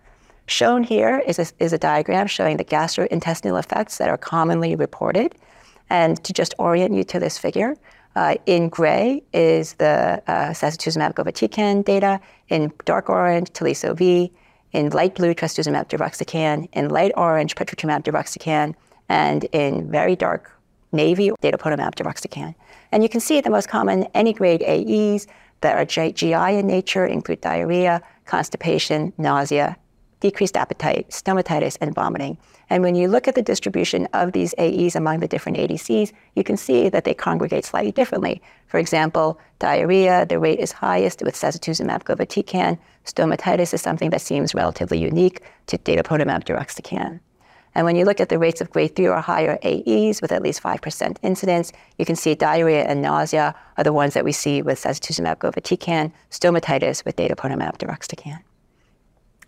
Shown 0.45 0.83
here 0.83 1.21
is 1.27 1.39
a, 1.39 1.47
is 1.59 1.73
a 1.73 1.77
diagram 1.77 2.27
showing 2.27 2.55
the 2.55 2.63
gastrointestinal 2.63 3.59
effects 3.59 3.97
that 3.97 4.09
are 4.09 4.17
commonly 4.17 4.75
reported. 4.75 5.35
And 5.89 6.21
to 6.23 6.33
just 6.33 6.53
orient 6.57 6.93
you 6.93 7.03
to 7.05 7.19
this 7.19 7.37
figure, 7.37 7.75
uh, 8.15 8.35
in 8.45 8.67
gray 8.69 9.23
is 9.33 9.73
the 9.75 10.21
uh, 10.27 10.49
sacituzumab 10.49 11.85
data, 11.85 12.19
in 12.49 12.71
dark 12.85 13.09
orange, 13.09 13.51
Teliso-V, 13.51 14.31
in 14.71 14.89
light 14.89 15.15
blue, 15.15 15.33
trastuzumab 15.33 15.87
deruxtecan, 15.87 16.67
in 16.73 16.89
light 16.89 17.11
orange, 17.15 17.55
patritumab 17.55 18.03
deruxtecan, 18.03 18.73
and 19.09 19.43
in 19.45 19.89
very 19.91 20.15
dark 20.15 20.51
navy, 20.91 21.29
datopotamab 21.41 21.95
deruxtecan. 21.95 22.55
And 22.91 23.03
you 23.03 23.09
can 23.09 23.21
see 23.21 23.39
the 23.41 23.49
most 23.49 23.69
common 23.69 24.07
any 24.13 24.33
grade 24.33 24.63
AEs 24.63 25.27
that 25.61 25.77
are 25.77 25.85
GI 25.85 26.33
in 26.33 26.67
nature 26.67 27.05
include 27.05 27.41
diarrhea, 27.41 28.01
constipation, 28.25 29.13
nausea, 29.17 29.77
decreased 30.19 30.57
appetite, 30.57 31.09
stomatitis, 31.09 31.77
and 31.81 31.93
vomiting. 31.93 32.37
And 32.69 32.83
when 32.83 32.95
you 32.95 33.07
look 33.07 33.27
at 33.27 33.35
the 33.35 33.41
distribution 33.41 34.07
of 34.13 34.33
these 34.33 34.53
AEs 34.59 34.95
among 34.95 35.19
the 35.19 35.27
different 35.27 35.57
ADCs, 35.57 36.11
you 36.35 36.43
can 36.43 36.57
see 36.57 36.89
that 36.89 37.05
they 37.05 37.13
congregate 37.13 37.63
slightly 37.65 37.91
differently. 37.91 38.41
For 38.67 38.77
example, 38.77 39.39
diarrhea, 39.59 40.25
the 40.25 40.39
rate 40.39 40.59
is 40.59 40.73
highest 40.73 41.21
with 41.23 41.35
sacituzumab 41.35 42.03
govitecan. 42.03 42.77
Stomatitis 43.05 43.73
is 43.73 43.81
something 43.81 44.09
that 44.09 44.21
seems 44.21 44.53
relatively 44.53 44.99
unique 44.99 45.41
to 45.67 45.77
datopotamab 45.77 46.43
deruxtecan. 46.43 47.21
And 47.73 47.85
when 47.85 47.95
you 47.95 48.05
look 48.05 48.19
at 48.19 48.29
the 48.29 48.39
rates 48.39 48.59
of 48.59 48.71
grade 48.71 48.95
3 48.95 49.07
or 49.07 49.21
higher 49.21 49.59
AEs 49.63 50.21
with 50.21 50.31
at 50.31 50.41
least 50.41 50.63
5% 50.63 51.17
incidence, 51.21 51.71
you 51.97 52.05
can 52.05 52.15
see 52.15 52.33
diarrhea 52.33 52.83
and 52.85 53.01
nausea 53.01 53.55
are 53.77 53.83
the 53.83 53.93
ones 53.93 54.15
that 54.15 54.25
we 54.25 54.31
see 54.31 54.61
with 54.61 54.81
sacituzumab 54.81 55.37
govitecan, 55.37 56.11
stomatitis 56.31 57.05
with 57.05 57.15
datopotamab 57.15 57.77
deruxtecan. 57.77 58.39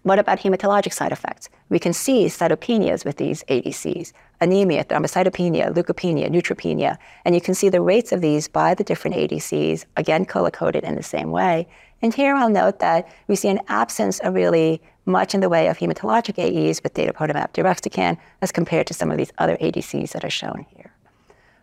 What 0.10 0.18
about 0.18 0.40
hematologic 0.40 0.92
side 0.92 1.12
effects? 1.12 1.50
We 1.70 1.78
can 1.78 1.94
see 1.94 2.26
cytopenias 2.26 3.06
with 3.06 3.18
these 3.18 3.44
ADCs, 3.44 4.12
anemia, 4.42 4.84
thrombocytopenia, 4.86 5.72
leukopenia, 5.72 6.32
neutropenia, 6.32 6.98
and 7.26 7.36
you 7.36 7.42
can 7.42 7.54
see 7.54 7.70
the 7.70 7.80
rates 7.80 8.12
of 8.12 8.20
these 8.20 8.48
by 8.48 8.74
the 8.74 8.84
different 8.84 9.18
ADCs, 9.18 9.86
again 9.98 10.26
color-coded 10.26 10.84
in 10.84 10.96
the 10.96 11.04
same 11.04 11.30
way. 11.30 11.68
And 12.02 12.12
here 12.12 12.34
I'll 12.34 12.50
note 12.50 12.80
that 12.80 13.08
we 13.28 13.36
see 13.36 13.50
an 13.50 13.60
absence 13.68 14.18
of 14.22 14.34
really 14.34 14.82
much 15.06 15.36
in 15.36 15.42
the 15.42 15.50
way 15.50 15.68
of 15.68 15.78
hematologic 15.78 16.40
AEs 16.40 16.82
with 16.82 16.96
datopotamab 16.96 17.54
deruxtecan 17.54 18.18
as 18.42 18.52
compared 18.52 18.88
to 18.88 18.96
some 18.96 19.12
of 19.12 19.18
these 19.18 19.32
other 19.38 19.58
ADCs 19.58 20.14
that 20.14 20.26
are 20.26 20.32
shown 20.32 20.66
here. 20.76 20.92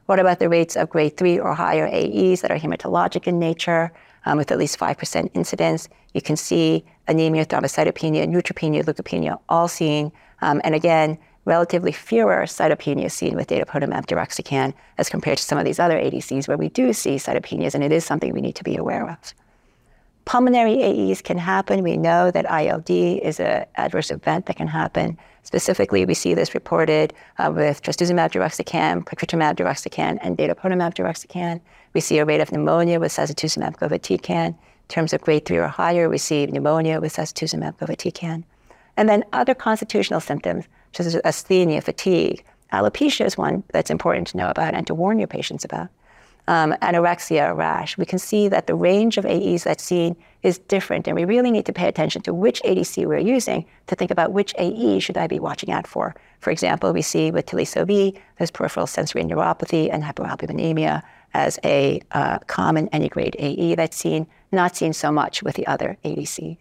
What 0.07 0.21
about 0.21 0.39
the 0.39 0.49
rates 0.49 0.77
of 0.77 0.89
grade 0.89 1.17
3 1.17 1.41
or 1.41 1.53
higher 1.53 1.89
AEs 1.89 2.43
that 2.43 2.53
are 2.53 2.61
hematologic 2.61 3.27
in 3.27 3.41
nature 3.41 3.93
um, 4.25 4.39
with 4.39 4.53
at 4.53 4.59
least 4.59 4.79
5% 4.79 5.31
incidence? 5.35 5.89
You 6.15 6.23
can 6.23 6.37
see 6.37 6.85
anemia, 7.09 7.45
thrombocytopenia, 7.47 8.27
neutropenia, 8.27 8.85
leukopenia 8.85 9.39
all 9.49 9.69
seen. 9.69 10.13
Um, 10.43 10.61
and 10.65 10.75
again, 10.75 11.19
relatively 11.45 11.93
fewer 11.93 12.43
cytopenias 12.43 13.13
seen 13.13 13.37
with 13.37 13.49
datopotamab 13.49 14.07
deruxtecan 14.07 14.75
as 14.99 15.09
compared 15.09 15.39
to 15.39 15.45
some 15.45 15.59
of 15.59 15.65
these 15.65 15.79
other 15.79 15.99
ADCs 15.99 16.49
where 16.49 16.59
we 16.59 16.69
do 16.69 16.93
see 16.93 17.17
cytopenias, 17.17 17.75
and 17.75 17.83
it 17.83 17.93
is 17.93 18.05
something 18.05 18.33
we 18.33 18.41
need 18.41 18.57
to 18.57 18.65
be 18.65 18.77
aware 18.77 19.09
of. 19.09 19.35
Pulmonary 20.27 20.83
AEs 20.83 21.23
can 21.23 21.39
happen. 21.39 21.85
We 21.85 21.97
know 21.97 22.33
that 22.33 22.51
ILD 22.51 22.91
is 22.91 23.39
an 23.39 23.65
adverse 23.77 24.11
event 24.11 24.47
that 24.47 24.57
can 24.57 24.67
happen. 24.67 25.17
Specifically, 25.45 26.05
we 26.05 26.15
see 26.15 26.35
this 26.35 26.53
reported 26.53 27.15
uh, 27.39 27.53
with 27.55 27.81
trastuzumab 27.81 28.33
deruxtecan, 28.33 29.05
patritumab 29.05 29.55
deruxtecan, 29.55 30.19
and 30.21 30.37
datopotamab 30.37 30.95
deruxtecan. 30.95 31.61
We 31.95 32.01
see 32.01 32.19
a 32.19 32.25
rate 32.25 32.41
of 32.41 32.51
pneumonia 32.51 32.99
with 32.99 33.13
sacituzumab 33.13 33.77
govitecan. 33.77 34.57
Terms 34.89 35.13
of 35.13 35.21
grade 35.21 35.45
3 35.45 35.59
or 35.59 35.67
higher, 35.67 36.09
we 36.09 36.19
see 36.19 36.47
pneumonia 36.47 37.01
with 37.01 37.15
sacituzumab 37.15 37.79
govitecan. 37.79 38.45
And 38.97 39.09
then 39.09 39.25
other 39.33 39.55
constitutional 39.55 40.21
symptoms, 40.21 40.65
such 40.93 41.07
as 41.07 41.17
asthenia, 41.17 41.83
fatigue, 41.83 42.45
Alopecia 42.73 43.25
is 43.25 43.39
one 43.39 43.63
that's 43.73 43.91
important 43.91 44.27
to 44.29 44.37
know 44.37 44.49
about 44.49 44.75
and 44.75 44.87
to 44.87 44.95
warn 44.95 45.19
your 45.19 45.29
patients 45.29 45.65
about. 45.65 45.89
Um, 46.49 46.75
anorexia, 46.81 47.57
rash, 47.57 47.99
we 47.99 48.07
can 48.07 48.21
see 48.21 48.47
that 48.49 48.69
the 48.69 48.75
range 48.75 49.19
of 49.19 49.27
AEs 49.27 49.65
that's 49.65 49.83
seen 49.83 50.17
is 50.45 50.59
different, 50.59 51.09
and 51.09 51.17
we 51.17 51.25
really 51.25 51.51
need 51.51 51.67
to 51.67 51.73
pay 51.73 51.89
attention 51.89 52.23
to 52.23 52.33
which 52.33 52.63
ADC 52.63 53.05
we're 53.05 53.19
using 53.19 53.67
to 53.89 53.97
think 53.97 54.13
about 54.13 54.33
which 54.33 54.55
AE 54.57 55.01
should 55.01 55.19
I 55.19 55.27
be 55.27 55.41
watching 55.41 55.73
out 55.73 55.89
for. 55.89 56.15
For 56.39 56.53
example, 56.53 56.93
we 56.93 57.03
see 57.03 57.33
with 57.33 57.47
Teliso-V, 57.47 58.17
there's 58.39 58.53
peripheral 58.53 58.87
sensory 58.87 59.25
neuropathy 59.25 59.89
and 59.93 60.05
hypoalbuminemia 60.05 61.03
as 61.37 61.59
a 61.65 62.01
uh, 62.13 62.39
common 62.47 62.89
any 62.93 63.11
grade 63.11 63.37
AE 63.39 63.75
that's 63.75 63.97
seen, 63.97 64.27
not 64.53 64.75
seen 64.75 64.95
so 64.95 65.13
much 65.13 65.43
with 65.43 65.55
the 65.55 65.67
other 65.67 65.99
ADCs. 66.03 66.57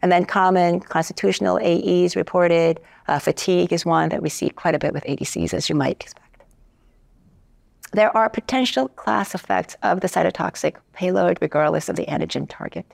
And 0.00 0.12
then 0.12 0.24
common 0.24 0.78
constitutional 0.78 1.58
AEs 1.58 2.14
reported. 2.14 2.80
Uh, 3.08 3.18
fatigue 3.18 3.72
is 3.72 3.84
one 3.84 4.08
that 4.10 4.22
we 4.22 4.28
see 4.28 4.48
quite 4.48 4.76
a 4.76 4.78
bit 4.78 4.94
with 4.94 5.04
ADCs, 5.04 5.52
as 5.52 5.68
you 5.68 5.74
might 5.74 6.00
expect. 6.00 6.44
There 7.92 8.16
are 8.16 8.30
potential 8.30 8.86
class 8.88 9.34
effects 9.34 9.76
of 9.82 10.00
the 10.00 10.06
cytotoxic 10.06 10.76
payload 10.92 11.38
regardless 11.40 11.88
of 11.88 11.96
the 11.96 12.06
antigen 12.06 12.46
target. 12.48 12.86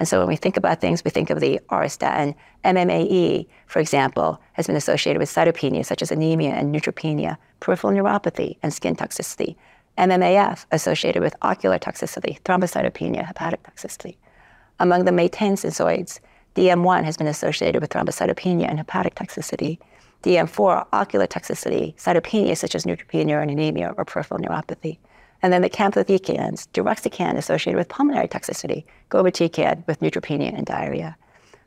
And 0.00 0.08
so 0.08 0.18
when 0.18 0.28
we 0.28 0.36
think 0.36 0.56
about 0.56 0.80
things, 0.80 1.04
we 1.04 1.10
think 1.10 1.30
of 1.30 1.38
the 1.38 1.60
auristatin. 1.68 2.34
MMAE, 2.64 3.46
for 3.68 3.78
example, 3.78 4.40
has 4.54 4.66
been 4.66 4.74
associated 4.74 5.20
with 5.20 5.28
cytopenia 5.28 5.86
such 5.86 6.02
as 6.02 6.10
anemia 6.10 6.52
and 6.54 6.74
neutropenia, 6.74 7.36
peripheral 7.60 7.92
neuropathy, 7.92 8.56
and 8.62 8.74
skin 8.74 8.96
toxicity. 8.96 9.54
MMAF 9.98 10.66
associated 10.70 11.22
with 11.22 11.34
ocular 11.42 11.78
toxicity, 11.78 12.40
thrombocytopenia, 12.42 13.24
hepatic 13.24 13.62
toxicity. 13.62 14.16
Among 14.78 15.04
the 15.04 15.10
maytansinoids, 15.10 16.20
DM1 16.54 17.04
has 17.04 17.16
been 17.16 17.26
associated 17.26 17.80
with 17.80 17.90
thrombocytopenia 17.90 18.68
and 18.68 18.78
hepatic 18.78 19.14
toxicity. 19.14 19.78
DM4, 20.22 20.86
ocular 20.92 21.26
toxicity, 21.26 21.94
cytopenia 21.96 22.56
such 22.56 22.74
as 22.74 22.84
neutropenia 22.84 23.40
and 23.40 23.50
anemia 23.50 23.94
or 23.96 24.04
peripheral 24.04 24.40
neuropathy. 24.40 24.98
And 25.42 25.52
then 25.52 25.62
the 25.62 25.70
camptothecins, 25.70 26.68
deruxtecan 26.72 27.36
associated 27.36 27.78
with 27.78 27.88
pulmonary 27.88 28.28
toxicity, 28.28 28.84
govitecan 29.10 29.86
with 29.86 30.00
neutropenia 30.00 30.54
and 30.56 30.66
diarrhea. 30.66 31.16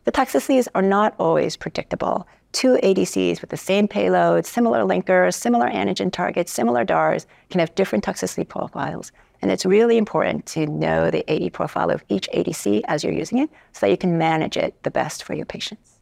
The 0.05 0.12
toxicities 0.12 0.67
are 0.75 0.81
not 0.81 1.15
always 1.17 1.55
predictable. 1.55 2.27
Two 2.54 2.78
ADCs 2.84 3.42
with 3.42 3.50
the 3.50 3.58
same 3.58 3.88
payload, 3.88 4.46
similar 4.46 4.82
linkers, 4.84 5.34
similar 5.34 5.68
antigen 5.70 6.12
targets, 6.12 6.52
similar 6.52 6.84
DARs 6.84 7.26
can 7.50 7.60
have 7.60 7.74
different 7.74 8.06
toxicity 8.06 8.48
profiles. 8.48 9.12
And 9.42 9.52
it's 9.52 9.66
really 9.66 9.98
important 9.98 10.46
to 10.48 10.68
know 10.68 11.10
the 11.10 11.30
AE 11.30 11.50
profile 11.50 11.89
of 11.89 12.04
each 12.10 12.30
ADC 12.30 12.84
as 12.88 13.04
you're 13.04 13.12
using 13.12 13.39
it 13.39 13.50
so 13.74 13.82
that 13.82 13.89
you 13.89 13.98
can 13.98 14.18
manage 14.20 14.56
it 14.56 14.82
the 14.84 14.92
best 14.92 15.24
for 15.24 15.34
your 15.34 15.48
patients. 15.48 16.00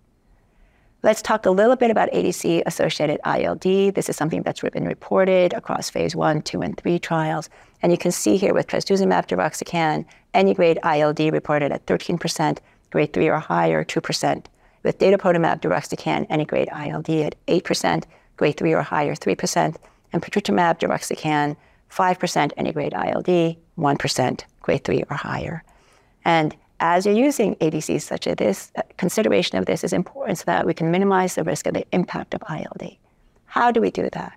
Let's 1.04 1.22
talk 1.22 1.46
a 1.46 1.52
little 1.52 1.78
bit 1.78 1.90
about 1.90 2.12
ADC 2.12 2.64
associated 2.66 3.20
ILD. 3.26 3.96
This 3.96 4.10
is 4.10 4.18
something 4.18 4.44
that's 4.44 4.62
been 4.62 4.86
reported 4.86 5.54
across 5.54 5.90
phase 5.90 6.16
one, 6.16 6.42
two, 6.42 6.62
and 6.62 6.78
three 6.78 7.00
trials. 7.00 7.50
And 7.82 7.92
you 7.92 7.98
can 7.98 8.12
see 8.12 8.38
here 8.38 8.54
with 8.54 8.68
trastuzumab 8.68 9.26
deruxtecan, 9.26 10.06
any 10.34 10.54
grade 10.54 10.78
ILD 10.84 11.20
reported 11.32 11.72
at 11.72 11.86
13%, 11.88 12.60
grade 12.92 13.14
3 13.14 13.30
or 13.30 13.40
higher, 13.40 13.84
2%. 13.84 14.46
With 14.84 14.98
datopotamab 15.00 15.62
deruxtecan, 15.62 16.26
any 16.30 16.46
grade 16.46 16.70
ILD 16.70 17.10
at 17.10 17.36
8%, 17.48 18.04
grade 18.38 18.58
3 18.58 18.74
or 18.74 18.82
higher, 18.82 19.16
3%. 19.16 19.76
And 20.14 20.22
patritumab 20.22 20.80
deruxtecan, 20.80 21.56
5% 21.92 22.52
any 22.58 22.72
grade 22.72 22.94
ILD, 22.94 23.58
1% 23.78 24.44
grade 24.62 24.84
3 24.84 25.04
or 25.10 25.16
higher. 25.16 25.64
And 26.26 26.56
as 26.80 27.06
you're 27.06 27.16
using 27.16 27.56
ADCs 27.58 28.02
such 28.02 28.28
as 28.28 28.36
this, 28.38 28.72
uh, 28.76 28.82
consideration 28.98 29.58
of 29.58 29.66
this 29.66 29.84
is 29.84 29.94
important 29.94 30.40
so 30.40 30.46
that 30.48 30.66
we 30.66 30.74
can 30.74 30.90
minimize 30.90 31.36
the 31.36 31.44
risk 31.44 31.68
of 31.68 31.74
the 31.74 31.86
impact 31.92 32.34
of 32.34 32.42
ILD. 32.50 32.98
How 33.46 33.72
do 33.72 33.82
we 33.82 33.92
do 33.92 34.10
that? 34.12 34.34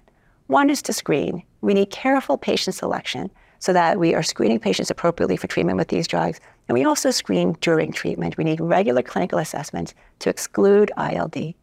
One 0.49 0.69
is 0.69 0.83
to 0.83 0.93
screen. 0.93 1.43
We 1.63 1.73
need 1.73 1.91
careful 1.91 2.37
patient 2.37 2.77
selection 2.77 3.31
so 3.61 3.73
that 3.73 3.99
we 3.99 4.15
are 4.15 4.23
screening 4.23 4.61
patients 4.61 4.91
appropriately 4.91 5.39
for 5.39 5.47
treatment 5.47 5.79
with 5.79 5.89
these 5.89 6.07
drugs. 6.07 6.39
And 6.69 6.79
we 6.79 6.85
also 6.85 7.11
screen 7.11 7.57
during 7.61 7.93
treatment. 7.93 8.37
We 8.37 8.45
need 8.45 8.61
regular 8.61 9.03
clinical 9.03 9.39
assessments 9.39 9.95
to 10.21 10.31
exclude 10.31 10.91
ILD. 10.97 11.55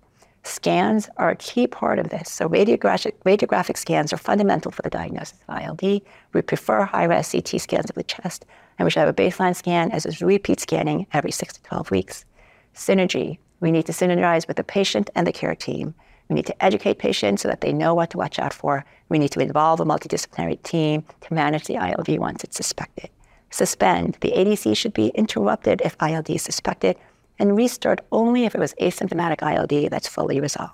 Scans 0.43 1.07
are 1.17 1.29
a 1.29 1.35
key 1.35 1.67
part 1.67 1.99
of 1.99 2.09
this. 2.09 2.29
So 2.31 2.49
radiographic, 2.49 3.13
radiographic 3.25 3.77
scans 3.77 4.11
are 4.11 4.17
fundamental 4.17 4.71
for 4.71 4.81
the 4.81 4.89
diagnosis 4.89 5.39
of 5.47 5.61
ILD. 5.61 6.01
We 6.33 6.41
prefer 6.41 6.83
high-res 6.83 7.31
CT 7.31 7.61
scans 7.61 7.89
of 7.89 7.95
the 7.95 8.03
chest, 8.03 8.45
and 8.77 8.85
we 8.85 8.91
should 8.91 9.01
have 9.01 9.09
a 9.09 9.13
baseline 9.13 9.55
scan 9.55 9.91
as 9.91 10.05
is 10.05 10.21
repeat 10.21 10.59
scanning 10.59 11.05
every 11.13 11.31
six 11.31 11.53
to 11.53 11.63
12 11.63 11.91
weeks. 11.91 12.25
Synergy. 12.75 13.37
We 13.59 13.71
need 13.71 13.85
to 13.85 13.91
synergize 13.91 14.47
with 14.47 14.57
the 14.57 14.63
patient 14.63 15.11
and 15.13 15.27
the 15.27 15.31
care 15.31 15.53
team. 15.53 15.93
We 16.29 16.35
need 16.35 16.47
to 16.47 16.63
educate 16.63 16.97
patients 16.97 17.43
so 17.43 17.47
that 17.49 17.61
they 17.61 17.73
know 17.73 17.93
what 17.93 18.09
to 18.11 18.17
watch 18.17 18.39
out 18.39 18.53
for. 18.53 18.83
We 19.09 19.19
need 19.19 19.31
to 19.33 19.39
involve 19.39 19.79
a 19.79 19.85
multidisciplinary 19.85 20.63
team 20.63 21.03
to 21.21 21.33
manage 21.33 21.65
the 21.65 21.75
ILD 21.75 22.17
once 22.17 22.43
it's 22.43 22.57
suspected. 22.57 23.09
Suspend. 23.51 24.17
The 24.21 24.31
ADC 24.31 24.75
should 24.75 24.93
be 24.93 25.09
interrupted 25.09 25.81
if 25.83 25.95
ILD 26.01 26.29
is 26.29 26.41
suspected 26.41 26.97
and 27.37 27.55
restart 27.55 28.01
only 28.11 28.45
if 28.45 28.55
it 28.55 28.59
was 28.59 28.73
asymptomatic 28.81 29.41
ILD 29.41 29.91
that's 29.91 30.07
fully 30.07 30.39
resolved. 30.39 30.73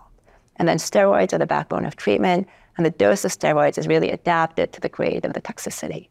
And 0.58 0.68
then 0.68 0.78
steroids 0.78 1.34
are 1.34 1.38
the 1.38 1.46
backbone 1.46 1.86
of 1.86 1.96
treatment, 1.96 2.48
and 2.78 2.86
the 2.86 2.92
dose 2.92 3.26
of 3.26 3.32
steroids 3.32 3.78
is 3.78 3.88
really 3.88 4.12
adapted 4.12 4.74
to 4.74 4.82
the 4.82 4.90
grade 4.90 5.26
of 5.26 5.34
the 5.34 5.42
toxicity. 5.42 6.08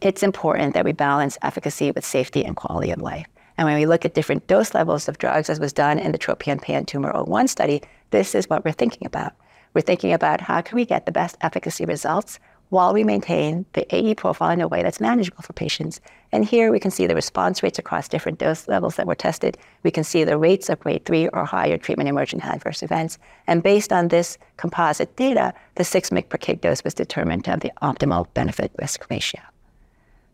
It's 0.00 0.22
important 0.22 0.74
that 0.74 0.84
we 0.84 0.92
balance 0.92 1.38
efficacy 1.42 1.90
with 1.90 2.04
safety 2.04 2.44
and 2.44 2.56
quality 2.56 2.90
of 2.90 3.02
life. 3.02 3.26
And 3.58 3.66
when 3.66 3.76
we 3.76 3.86
look 3.86 4.04
at 4.04 4.14
different 4.14 4.46
dose 4.46 4.72
levels 4.72 5.08
of 5.08 5.18
drugs, 5.18 5.50
as 5.50 5.60
was 5.60 5.72
done 5.72 5.98
in 5.98 6.12
the 6.12 6.18
Tropion-Pan 6.18 6.86
Tumor 6.86 7.12
01 7.12 7.48
study, 7.48 7.82
this 8.10 8.34
is 8.34 8.48
what 8.48 8.64
we're 8.64 8.72
thinking 8.72 9.06
about. 9.06 9.34
We're 9.74 9.82
thinking 9.82 10.12
about 10.12 10.40
how 10.40 10.62
can 10.62 10.76
we 10.76 10.84
get 10.84 11.06
the 11.06 11.12
best 11.12 11.36
efficacy 11.42 11.84
results 11.84 12.38
while 12.70 12.94
we 12.94 13.04
maintain 13.04 13.66
the 13.74 13.94
AE 13.94 14.14
profile 14.14 14.50
in 14.50 14.60
a 14.60 14.68
way 14.68 14.82
that's 14.82 15.00
manageable 15.00 15.42
for 15.42 15.52
patients. 15.52 16.00
And 16.32 16.44
here 16.44 16.70
we 16.70 16.80
can 16.80 16.90
see 16.90 17.06
the 17.06 17.16
response 17.16 17.62
rates 17.62 17.78
across 17.78 18.08
different 18.08 18.38
dose 18.38 18.68
levels 18.68 18.96
that 18.96 19.06
were 19.06 19.16
tested. 19.16 19.58
We 19.82 19.90
can 19.90 20.04
see 20.04 20.24
the 20.24 20.38
rates 20.38 20.68
of 20.68 20.80
grade 20.80 21.04
three 21.04 21.28
or 21.28 21.44
higher 21.44 21.76
treatment 21.76 22.08
emergent 22.08 22.44
adverse 22.44 22.82
events. 22.82 23.18
And 23.46 23.62
based 23.62 23.92
on 23.92 24.08
this 24.08 24.38
composite 24.56 25.16
data, 25.16 25.52
the 25.74 25.84
6 25.84 26.10
mg 26.10 26.28
per 26.28 26.38
kg 26.38 26.60
dose 26.60 26.84
was 26.84 26.94
determined 26.94 27.44
to 27.44 27.50
have 27.50 27.60
the 27.60 27.72
optimal 27.82 28.26
benefit 28.34 28.70
risk 28.78 29.04
ratio. 29.10 29.40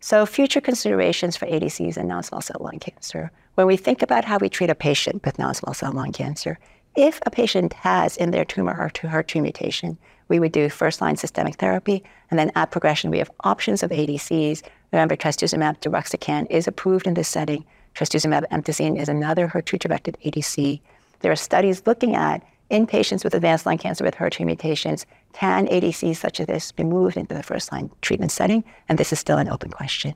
So, 0.01 0.27
future 0.27 0.61
considerations 0.61 1.37
for 1.37 1.46
ADCs 1.46 1.96
and 1.96 2.09
non 2.09 2.22
small 2.22 2.42
cell 2.42 2.61
lung 2.61 2.79
cancer. 2.79 3.33
When 3.55 3.66
we 3.66 3.79
think 3.79 4.03
about 4.03 4.27
how 4.27 4.37
we 4.38 4.51
treat 4.51 4.68
a 4.68 4.75
patient 4.75 5.25
with 5.25 5.38
non 5.38 5.55
small 5.55 5.72
cell 5.72 5.92
lung 5.92 6.12
cancer, 6.12 6.59
if 6.94 7.18
a 7.25 7.31
patient 7.31 7.72
has 7.72 8.16
in 8.16 8.31
their 8.31 8.44
tumor 8.44 8.75
HER2 8.75 9.42
mutation, 9.42 9.99
we 10.29 10.41
would 10.41 10.53
do 10.53 10.69
first 10.69 11.01
line 11.01 11.17
systemic 11.17 11.57
therapy. 11.57 12.03
And 12.31 12.39
then 12.39 12.51
at 12.55 12.71
progression, 12.71 13.11
we 13.11 13.19
have 13.19 13.31
options 13.45 13.83
of 13.83 13.91
ADCs. 13.91 14.62
Remember, 14.93 15.17
trastuzumab 15.17 15.81
deruxtecan 15.81 16.47
is 16.51 16.67
approved 16.67 17.07
in 17.07 17.15
this 17.15 17.29
setting. 17.29 17.65
Trastuzumab 17.95 18.45
emtansine 18.51 18.97
is 18.97 19.09
another 19.09 19.49
HER2 19.49 19.79
directed 19.79 20.17
ADC. 20.25 20.81
There 21.21 21.33
are 21.33 21.37
studies 21.37 21.83
looking 21.87 22.15
at 22.15 22.43
in 22.69 22.87
patients 22.87 23.23
with 23.23 23.35
advanced 23.35 23.65
lung 23.65 23.79
cancer 23.79 24.05
with 24.05 24.17
HER2 24.17 24.45
mutations, 24.45 25.07
can 25.33 25.69
ADCs 25.69 26.17
such 26.17 26.41
as 26.41 26.47
this 26.47 26.73
be 26.73 26.83
moved 26.83 27.17
into 27.17 27.35
the 27.35 27.43
first 27.43 27.71
line 27.71 27.91
treatment 28.03 28.33
setting? 28.33 28.65
And 28.89 28.99
this 28.99 29.12
is 29.12 29.21
still 29.21 29.39
an 29.39 29.49
open 29.49 29.71
question. 29.71 30.15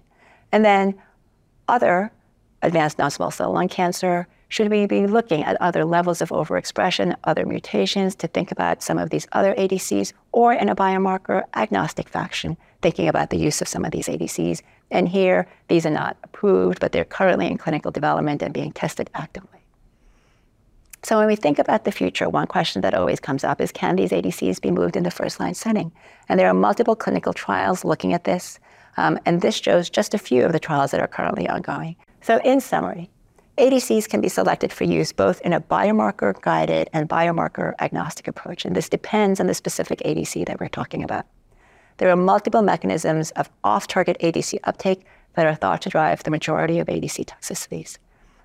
And 0.50 0.64
then 0.64 1.00
other 1.68 2.10
advanced 2.62 2.98
non 2.98 3.10
small 3.10 3.30
cell 3.30 3.52
lung 3.52 3.68
cancer, 3.68 4.26
should 4.50 4.68
we 4.68 4.84
be 4.84 5.06
looking 5.06 5.44
at 5.44 5.56
other 5.60 5.84
levels 5.84 6.20
of 6.20 6.30
overexpression, 6.30 7.14
other 7.22 7.46
mutations 7.46 8.16
to 8.16 8.26
think 8.26 8.50
about 8.50 8.82
some 8.82 8.98
of 8.98 9.10
these 9.10 9.28
other 9.30 9.54
ADCs, 9.54 10.12
or 10.32 10.52
in 10.52 10.68
a 10.68 10.74
biomarker 10.74 11.44
agnostic 11.54 12.08
fashion, 12.08 12.56
thinking 12.82 13.06
about 13.06 13.30
the 13.30 13.38
use 13.38 13.62
of 13.62 13.68
some 13.68 13.84
of 13.84 13.92
these 13.92 14.08
ADCs? 14.08 14.60
And 14.90 15.08
here, 15.08 15.46
these 15.68 15.86
are 15.86 15.90
not 15.90 16.16
approved, 16.24 16.80
but 16.80 16.90
they're 16.90 17.04
currently 17.04 17.46
in 17.46 17.58
clinical 17.58 17.92
development 17.92 18.42
and 18.42 18.52
being 18.52 18.72
tested 18.72 19.08
actively. 19.14 19.60
So 21.04 21.16
when 21.16 21.28
we 21.28 21.36
think 21.36 21.60
about 21.60 21.84
the 21.84 21.92
future, 21.92 22.28
one 22.28 22.48
question 22.48 22.82
that 22.82 22.92
always 22.92 23.20
comes 23.20 23.44
up 23.44 23.60
is 23.60 23.70
can 23.70 23.94
these 23.94 24.10
ADCs 24.10 24.60
be 24.60 24.72
moved 24.72 24.96
in 24.96 25.04
the 25.04 25.12
first 25.12 25.38
line 25.38 25.54
setting? 25.54 25.92
And 26.28 26.40
there 26.40 26.48
are 26.48 26.54
multiple 26.54 26.96
clinical 26.96 27.32
trials 27.32 27.84
looking 27.84 28.12
at 28.14 28.24
this. 28.24 28.58
Um, 28.96 29.16
and 29.24 29.42
this 29.42 29.54
shows 29.54 29.88
just 29.88 30.12
a 30.12 30.18
few 30.18 30.44
of 30.44 30.52
the 30.52 30.58
trials 30.58 30.90
that 30.90 31.00
are 31.00 31.06
currently 31.06 31.48
ongoing. 31.48 31.94
So, 32.20 32.40
in 32.44 32.60
summary, 32.60 33.10
ADCs 33.60 34.08
can 34.08 34.22
be 34.22 34.30
selected 34.30 34.72
for 34.72 34.84
use 34.84 35.12
both 35.12 35.38
in 35.42 35.52
a 35.52 35.60
biomarker 35.60 36.40
guided 36.40 36.88
and 36.94 37.06
biomarker 37.06 37.74
agnostic 37.78 38.26
approach, 38.26 38.64
and 38.64 38.74
this 38.74 38.88
depends 38.88 39.38
on 39.38 39.48
the 39.48 39.52
specific 39.52 39.98
ADC 39.98 40.46
that 40.46 40.58
we're 40.58 40.68
talking 40.68 41.04
about. 41.04 41.26
There 41.98 42.08
are 42.08 42.16
multiple 42.16 42.62
mechanisms 42.62 43.32
of 43.32 43.50
off 43.62 43.86
target 43.86 44.16
ADC 44.20 44.60
uptake 44.64 45.04
that 45.34 45.44
are 45.44 45.54
thought 45.54 45.82
to 45.82 45.90
drive 45.90 46.22
the 46.22 46.30
majority 46.30 46.78
of 46.78 46.86
ADC 46.86 47.26
toxicities. 47.26 47.98